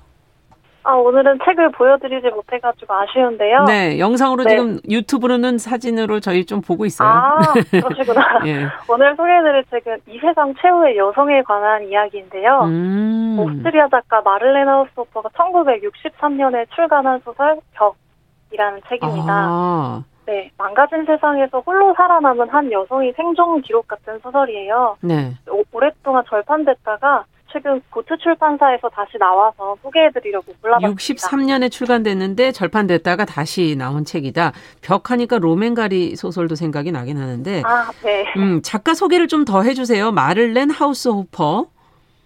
[0.89, 3.65] 아, 오늘은 책을 보여드리지 못해가지고 아쉬운데요.
[3.65, 4.49] 네, 영상으로 네.
[4.49, 7.07] 지금 유튜브로는 사진으로 저희 좀 보고 있어요.
[7.07, 8.41] 아, 그러시구나.
[8.47, 8.67] 예.
[8.87, 12.61] 오늘 소개해드릴 책은 이 세상 최후의 여성에 관한 이야기인데요.
[12.63, 13.37] 음.
[13.39, 17.59] 오스트리아 작가 마를레나 하우스호퍼가 1963년에 출간한 소설
[18.49, 19.31] 벽이라는 책입니다.
[19.31, 20.03] 아.
[20.25, 24.97] 네, 망가진 세상에서 홀로 살아남은 한 여성이 생존 기록 같은 소설이에요.
[25.01, 25.33] 네.
[25.51, 30.95] 오, 오랫동안 절판됐다가 최근 고트 출판사에서 다시 나와서 소개해드리려고 골라봤습니다.
[30.95, 34.51] 63년에 출간됐는데 절판됐다가 다시 나온 책이다.
[34.81, 37.61] 벽하니까 로맨가리 소설도 생각이 나긴 하는데.
[37.65, 38.25] 아, 네.
[38.37, 40.11] 음, 작가 소개를 좀 더 해주세요.
[40.11, 41.65] 마를렌 하우스 호퍼.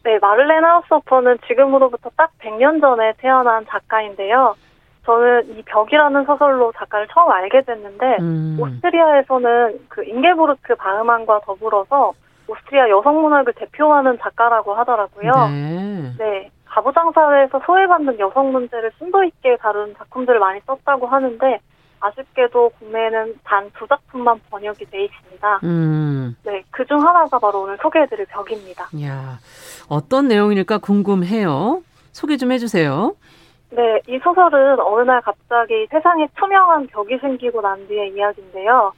[0.03, 4.55] 네, 마를렌 하우스 호퍼는 지금으로부터 딱 100년 전에 태어난 작가인데요.
[5.05, 8.57] 저는 이 벽이라는 소설로 작가를 처음 알게 됐는데 음.
[8.59, 12.13] 오스트리아에서는 그 잉게보르크 바흐만과 더불어서
[12.47, 15.31] 오스트리아 여성 문학을 대표하는 작가라고 하더라고요.
[15.49, 16.11] 네.
[16.17, 16.51] 네.
[16.65, 21.59] 가부장 사회에서 소외받는 여성 문제를 심도 있게 다룬 작품들을 많이 썼다고 하는데
[21.99, 25.59] 아쉽게도 국내에는 단 두 작품만 번역이 돼 있습니다.
[25.63, 26.35] 음.
[26.43, 28.85] 네, 그 중 하나가 바로 오늘 소개해드릴 벽입니다.
[29.03, 29.37] 야,
[29.87, 31.81] 어떤 내용일까 궁금해요.
[32.11, 33.15] 소개 좀 해주세요.
[33.69, 38.91] 네, 이 소설은 어느 날 갑자기 세상에 투명한 벽이 생기고 난 뒤의 이야기인데요.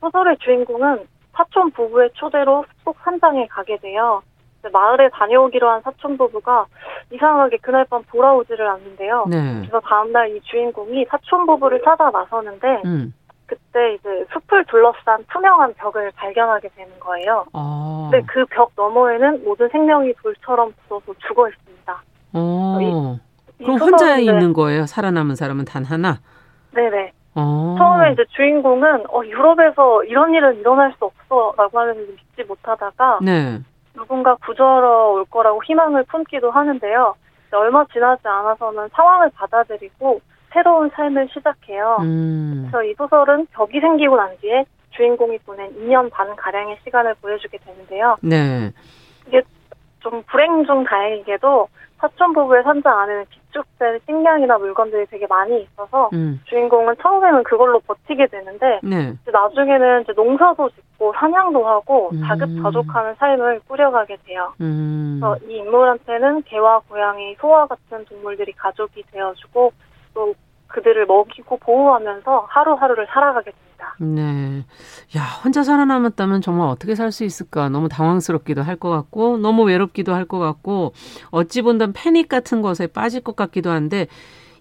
[0.00, 4.22] 소설의 주인공은 사촌 부부의 초대로 숲속 산장에 가게 돼요.
[4.72, 6.64] 마을에 다녀오기로 한 사촌 부부가
[7.10, 9.26] 이상하게 그날 밤 돌아오지를 않는데요.
[9.28, 9.58] 네.
[9.60, 13.12] 그래서 다음날 이 주인공이 사촌 부부를 찾아 나서는데 음.
[13.46, 17.44] 그때 이제 숲을 둘러싼 투명한 벽을 발견하게 되는 거예요.
[17.52, 18.08] 아.
[18.10, 22.02] 근데 그 벽 너머에는 모든 생명이 돌처럼 굳어서 죽어 있습니다.
[22.32, 23.18] 어.
[23.60, 24.86] 이, 그럼 혼자 있는 거예요?
[24.86, 26.18] 살아남은 사람은 단 하나?
[26.72, 27.12] 네네.
[27.36, 27.74] 어.
[27.78, 33.60] 처음에 이제 주인공은 어 유럽에서 이런 일은 일어날 수 없어라고 하는데 믿지 못하다가 네.
[33.94, 37.14] 누군가 구조하러 올 거라고 희망을 품기도 하는데요.
[37.52, 40.20] 얼마 지나지 않아서는 상황을 받아들이고
[40.52, 41.98] 새로운 삶을 시작해요.
[42.00, 42.68] 음.
[42.70, 48.16] 그래서 이 소설은 벽이 생기고 난 뒤에 주인공이 보낸 2년 반 가량의 시간을 보여주게 되는데요.
[48.22, 48.70] 네.
[49.26, 49.42] 이게
[50.00, 51.68] 좀 불행 중 다행이게도
[51.98, 56.40] 사촌 부부의 산장 안에는 비축된 식량이나 물건들이 되게 많이 있어서 음.
[56.44, 59.14] 주인공은 처음에는 그걸로 버티게 되는데 네.
[59.30, 62.22] 나중에는 이제 농사도 짓고 사냥도 하고 음.
[62.26, 64.52] 자급자족하는 삶을 꾸려가게 돼요.
[64.60, 65.20] 음.
[65.20, 69.72] 그래서 이 인물한테는 개와 고양이, 소와 같은 동물들이 가족이 되어주고
[70.14, 70.34] 또
[70.74, 73.94] 그들을 먹이고 보호하면서 하루하루를 살아가게 됩니다.
[74.00, 74.64] 네.
[75.16, 77.68] 야, 혼자 살아남았다면 정말 어떻게 살 수 있을까?
[77.68, 80.92] 너무 당황스럽기도 할 것 같고, 너무 외롭기도 할 것 같고,
[81.30, 84.08] 어찌 본다면 패닉 같은 것에 빠질 것 같기도 한데,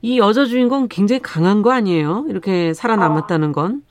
[0.04, 2.26] 이 여자 주인공 굉장히 강한 거 아니에요?
[2.28, 3.82] 이렇게 살아남았다는 건?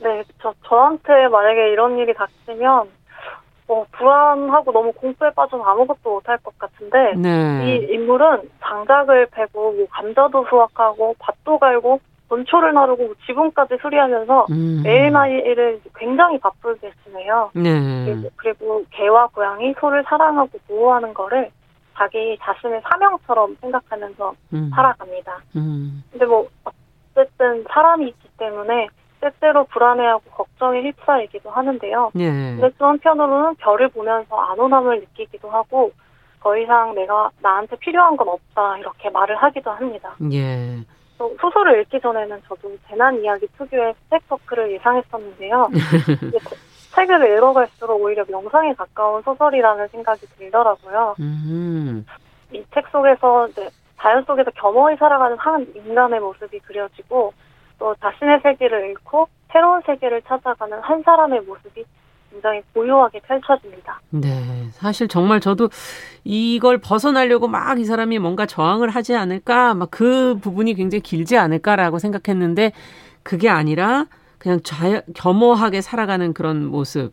[0.00, 2.88] 네, 저, 저한테 만약에 이런 일이 닥치면,
[3.66, 7.66] 어, 불안하고 너무 공포에 빠져서 아무것도 못할 것 같은데 네.
[7.66, 14.82] 이 인물은 장작을 패고 뭐 감자도 수확하고 밭도 갈고 원초를 나르고 뭐 지붕까지 수리하면서 음.
[14.82, 17.50] 매일매일을 굉장히 바쁘게 지내요.
[17.54, 18.04] 네.
[18.04, 21.50] 그리고, 그리고 개와 고양이, 소를 사랑하고 보호하는 거를
[21.96, 24.70] 자기 자신의 사명처럼 생각하면서 음.
[24.74, 25.38] 살아갑니다.
[25.56, 26.02] 음.
[26.10, 28.88] 근데 뭐 어쨌든 사람이 있기 때문에
[29.24, 32.12] 때때로 불안해하고 걱정에 휩싸이기도 하는데요.
[32.16, 32.30] 예.
[32.30, 35.92] 근데 또 한편으로는 별을 보면서 안온함을 느끼기도 하고
[36.40, 40.14] 더 이상 내가 나한테 필요한 건 없다 이렇게 말을 하기도 합니다.
[40.32, 40.78] 예.
[41.40, 45.70] 소설을 읽기 전에는 저도 재난 이야기 특유의 스펙서클을 예상했었는데요.
[46.94, 51.16] 책을 읽어갈수록 오히려 명상에 가까운 소설이라는 생각이 들더라고요.
[51.18, 52.04] 음.
[52.52, 53.68] 이책 속에서 이제
[53.98, 57.32] 자연 속에서 겸허히 살아가는 한 인간의 모습이 그려지고
[57.78, 61.84] 또 자신의 세계를 잃고 새로운 세계를 찾아가는 한 사람의 모습이
[62.32, 64.00] 굉장히 고요하게 펼쳐집니다.
[64.10, 64.28] 네.
[64.72, 65.68] 사실 정말 저도
[66.24, 71.98] 이걸 벗어나려고 막 이 사람이 뭔가 저항을 하지 않을까, 막 그 부분이 굉장히 길지 않을까라고
[71.98, 72.72] 생각했는데
[73.22, 74.06] 그게 아니라
[74.38, 77.12] 그냥 자연, 겸허하게 살아가는 그런 모습.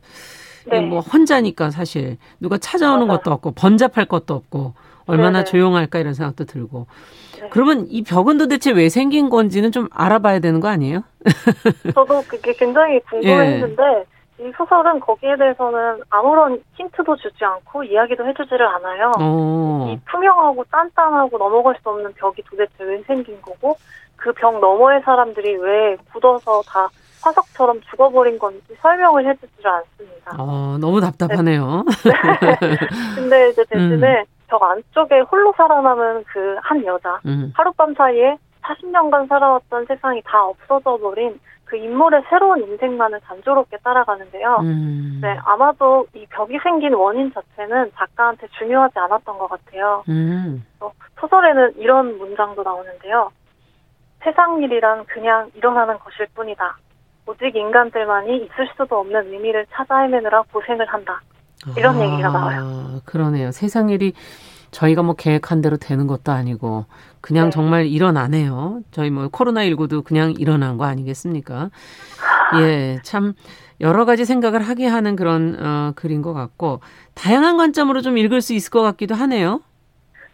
[0.66, 0.80] 네.
[0.82, 3.20] 뭐 혼자니까 사실 누가 찾아오는 맞아요.
[3.20, 4.74] 것도 없고 번잡할 것도 없고
[5.12, 5.44] 얼마나 네네.
[5.46, 6.88] 조용할까 이런 생각도 들고.
[7.40, 7.50] 네.
[7.50, 11.04] 그러면 이 벽은 도대체 왜 생긴 건지는 좀 알아봐야 되는 거 아니에요?
[11.94, 14.06] 저도 그게 굉장히 궁금했는데 예.
[14.44, 19.12] 이 소설은 거기에 대해서는 아무런 힌트도 주지 않고 이야기도 해주지를 않아요.
[19.20, 19.88] 오.
[19.92, 23.78] 이 투명하고 딴딴하고 넘어갈 수 없는 벽이 도대체 왜 생긴 거고
[24.18, 26.88] 그 벽 너머의 사람들이 왜 굳어서 다
[27.24, 30.36] 화석처럼 죽어버린 건지 설명을 해주지를 않습니다.
[30.40, 31.84] 어, 너무 답답하네요.
[32.04, 32.78] 네.
[33.16, 34.26] 근데 이제 대신에 음.
[34.52, 37.52] 벽 안쪽에 홀로 살아남은 그 한 여자 음.
[37.56, 44.58] 하룻밤 사이에 40년간 살아왔던 세상이 다 없어져 버린 그 인물의 새로운 인생만을 단조롭게 따라가는데요.
[44.62, 45.20] 음.
[45.22, 50.04] 네, 아마도 이 벽이 생긴 원인 자체는 작가한테 중요하지 않았던 것 같아요.
[50.10, 50.66] 음.
[50.82, 53.32] 어, 소설에는 이런 문장도 나오는데요.
[54.24, 56.78] 세상 일이란 그냥 일어나는 것일 뿐이다.
[57.26, 61.22] 오직 인간들만이 있을 수도 없는 의미를 찾아 헤매느라 고생을 한다.
[61.78, 63.02] 이런 아, 얘기가 나와요.
[63.06, 63.52] 그러네요.
[63.52, 64.14] 세상 일이
[64.72, 66.86] 저희가 뭐 계획한 대로 되는 것도 아니고
[67.20, 67.50] 그냥 네.
[67.52, 68.82] 정말 일어나네요.
[68.92, 71.70] 저희 뭐 코로나 19도 그냥 일어난 거 아니겠습니까?
[72.62, 73.34] 예, 참
[73.80, 76.80] 여러 가지 생각을 하게 하는 그런 어, 글인 것 같고
[77.16, 79.62] 다양한 관점으로 좀 읽을 수 있을 것 같기도 하네요.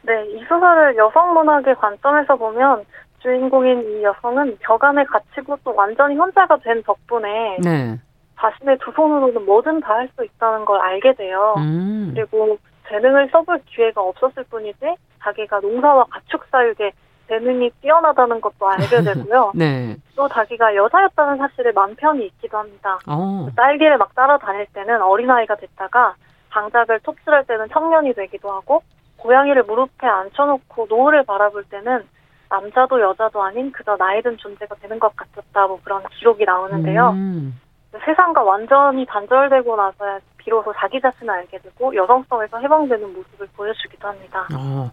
[0.04, 2.86] 네, 이 소설을 여성 문학의 관점에서 보면
[3.20, 8.00] 주인공인 이 여성은 벽안에 갇히고 또 완전히 혼자가 된 덕분에 네.
[8.38, 11.56] 자신의 두 손으로는 뭐든 다 할 수 있다는 걸 알게 돼요.
[11.58, 12.12] 음.
[12.14, 12.58] 그리고
[12.88, 14.80] 재능을 써볼 기회가 없었을 뿐이지
[15.24, 16.92] 자기가 농사와 가축 사육에
[17.28, 19.52] 재능이 뛰어나다는 것도 알게 되고요.
[19.56, 19.98] 네.
[20.16, 22.98] 또 자기가 여자였다는 사실에 맘 편히 있기도 합니다.
[23.08, 23.12] 오.
[23.12, 23.50] 어.
[23.56, 26.16] 딸기를 막 따라다닐 때는 어린아이가 됐다가
[26.54, 28.82] 장작을 톱질할 때는 청년이 되기도 하고
[29.18, 32.06] 고양이를 무릎에 앉혀놓고 노을을 바라볼 때는
[32.50, 37.10] 남자도 여자도 아닌 그저 나이든 존재가 되는 것 같았다 뭐 그런 기록이 나오는데요.
[37.10, 37.60] 음.
[38.06, 44.48] 세상과 완전히 단절되고 나서야 비로소 자기 자신을 알게 되고 여성성에서 해방되는 모습을 보여주기도 합니다.
[44.56, 44.92] 어,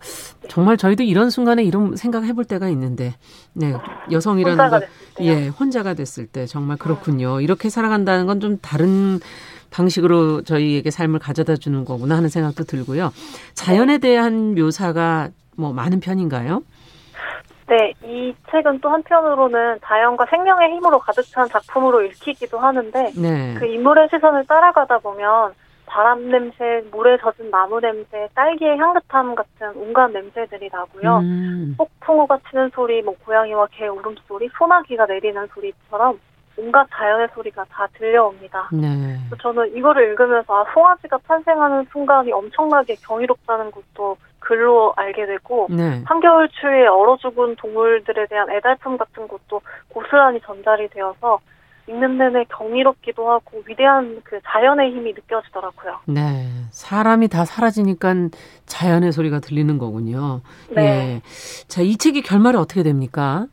[0.49, 3.15] 정말 저희도 이런 순간에 이런 생각 해볼 때가 있는데,
[3.53, 3.73] 네
[4.11, 4.83] 여성이라는 것,
[5.21, 7.41] 예 혼자가 됐을 때 정말 그렇군요.
[7.41, 9.21] 이렇게 살아간다는 건 좀 다른
[9.71, 13.13] 방식으로 저희에게 삶을 가져다 주는 거구나 하는 생각도 들고요.
[13.55, 16.63] 자연에 대한 묘사가 뭐 많은 편인가요?
[17.67, 23.55] 네, 이 책은 또 한편으로는 자연과 생명의 힘으로 가득 찬 작품으로 읽히기도 하는데 네.
[23.55, 25.55] 그 인물의 시선을 따라가다 보면
[25.87, 31.19] 바람 냄새, 물에 젖은 나무 냄새, 딸기의 향긋함 같은 온갖 냄새들이 나고요.
[31.19, 31.75] 음.
[31.79, 36.19] 폭풍우가 치는 소리, 뭐 고양이와 개 울음소리, 소나기가 내리는 소리처럼
[36.57, 38.69] 온갖 자연의 소리가 다 들려옵니다.
[38.73, 39.19] 네.
[39.41, 46.03] 저는 이거를 읽으면서 아, 송아지가 탄생하는 순간이 엄청나게 경이롭다는 것도 글로 알게 되고 네.
[46.05, 51.41] 한겨울 추위에 얼어 죽은 동물들에 대한 애달픔 같은 것도 고스란히 전달이 되어서
[51.87, 56.01] 읽는 내내 경이롭기도 하고 위대한 그 자연의 힘이 느껴지더라고요.
[56.07, 56.47] 네.
[56.71, 58.15] 사람이 다 사라지니까
[58.67, 60.41] 자연의 소리가 들리는 거군요.
[60.71, 60.83] 네.
[60.83, 61.21] 예.
[61.69, 63.47] 자, 이 책의 결말이 어떻게 됩니까?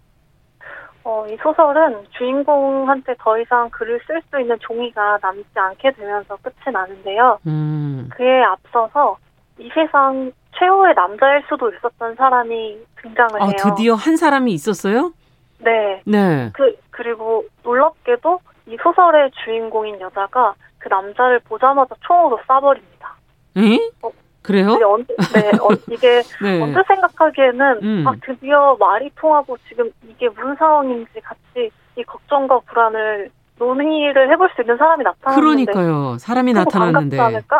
[1.04, 6.72] 어, 이 소설은 주인공한테 더 이상 글을 쓸 수 있는 종이가 남지 않게 되면서 끝이
[6.72, 7.40] 나는데요.
[7.48, 8.08] 음.
[8.14, 9.18] 그에 앞서서
[9.58, 13.56] 이 세상 최후의 남자일 수도 있었던 사람이 등장을 아, 해요.
[13.58, 15.14] 드디어 한 사람이 있었어요?
[15.60, 16.02] 네.
[16.06, 16.52] 네.
[16.54, 23.12] 그 그리고 놀랍게도 이 소설의 주인공인 여자가 그 남자를 보자마자 총으로 쏴버립니다.
[23.58, 23.92] 에?
[24.02, 24.10] 어,
[24.42, 24.76] 그래요?
[24.78, 26.62] 네, 언, 네 어, 이게 네.
[26.62, 28.08] 언제 생각하기에는 음.
[28.08, 33.30] 아 드디어 말이 통하고 지금 이게 무슨 상황인지 같이 이 걱정과 불안을
[33.60, 36.18] 논의를 해볼 수 있는 사람이 나타났는데 그러니까요.
[36.18, 37.18] 사람이 나타났는데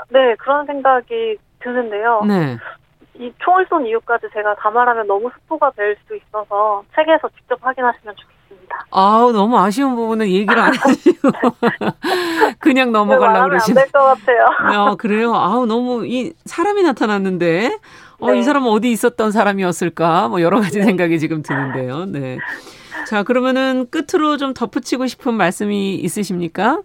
[0.10, 2.24] 네 그런 생각이 드는데요.
[2.28, 2.58] 네.
[3.22, 8.86] 이 총을 쏜 이유까지 제가 감말하면 너무 스포가 될수 있어서 책에서 직접 확인하시면 좋겠습니다.
[8.90, 11.30] 아우 너무 아쉬운 부분은 얘기를 안 하시고
[12.60, 13.80] 그냥 넘어가려고 그러시네.
[13.82, 14.90] 안될 것 같아요.
[14.92, 15.36] 어, 그래요.
[15.36, 17.78] 아우 너무 이 사람이 나타났는데
[18.20, 18.40] 어, 네.
[18.40, 20.28] 이 사람은 어디 있었던 사람이었을까?
[20.30, 20.86] 뭐 여러 가지 네.
[20.86, 22.06] 생각이 지금 드는데요.
[22.06, 22.40] 네.
[23.08, 26.82] 자 그러면은 끝으로 좀 덧붙이고 싶은 말씀이 있으십니까?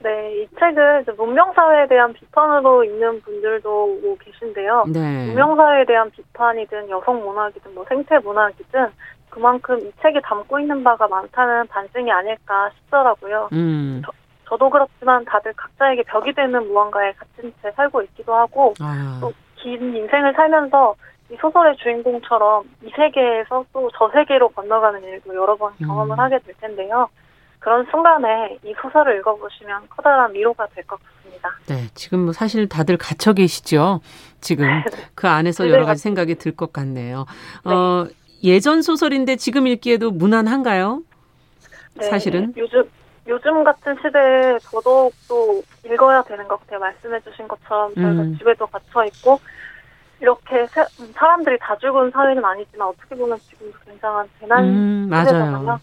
[0.00, 4.84] 네, 이 책은 문명사회에 대한 비판으로 읽는 분들도 뭐 계신데요.
[4.92, 5.26] 네.
[5.26, 8.88] 문명사회에 대한 비판이든 여성 문학이든 뭐 생태 문학이든
[9.30, 13.48] 그만큼 이 책이 담고 있는 바가 많다는 반증이 아닐까 싶더라고요.
[13.52, 14.02] 음.
[14.04, 14.12] 저,
[14.48, 19.20] 저도 그렇지만 다들 각자에게 벽이 되는 무언가에 갇힌 채 살고 있기도 하고 아.
[19.20, 20.94] 또긴 인생을 살면서
[21.30, 26.20] 이 소설의 주인공처럼 이 세계에서 또 저 세계로 건너가는 일도 여러 번 경험을 음.
[26.20, 27.08] 하게 될 텐데요.
[27.58, 31.50] 그런 순간에 이 소설을 읽어보시면 커다란 위로가 될 것 같습니다.
[31.66, 34.00] 네, 지금 뭐 사실 다들 갇혀 계시죠.
[34.40, 34.66] 지금
[35.14, 37.26] 그 안에서 네, 여러 가지 생각이 들 것 같네요.
[37.66, 37.72] 네.
[37.72, 38.06] 어,
[38.44, 41.02] 예전 소설인데 지금 읽기에도 무난한가요?
[41.94, 42.88] 네, 사실은 요즘
[43.26, 46.78] 요즘 같은 시대에 더더욱 또 읽어야 되는 것 같아요.
[46.80, 48.38] 말씀해주신 것처럼 저희가 음.
[48.38, 49.38] 집에도 갇혀 있고
[50.20, 50.84] 이렇게 세,
[51.14, 55.78] 사람들이 다 죽은 사회는 아니지만 어떻게 보면 지금도 굉장한 재난 음, 시대잖아요.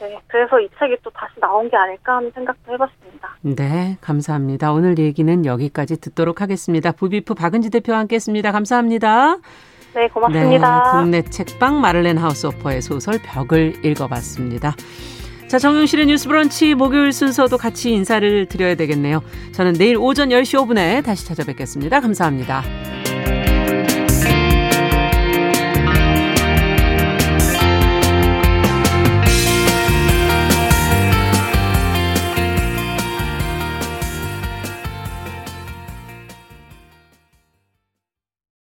[0.00, 3.36] 네, 그래서 이 책이 또 다시 나온 게 아닐까 하는 생각도 해봤습니다.
[3.42, 4.72] 네, 감사합니다.
[4.72, 6.92] 오늘 얘기는 여기까지 듣도록 하겠습니다.
[6.92, 8.50] 부비프 박은지 대표와 함께했습니다.
[8.52, 9.36] 감사합니다.
[9.94, 10.92] 네, 고맙습니다.
[10.92, 14.74] 네, 국내 책방 마를렌 하우스 오퍼의 소설 벽을 읽어봤습니다.
[15.48, 19.20] 자, 정용실의 뉴스 브런치 목요일 순서도 같이 인사를 드려야 되겠네요.
[19.52, 22.00] 저는 내일 오전 10시 5분에 다시 찾아뵙겠습니다.
[22.00, 22.62] 감사합니다.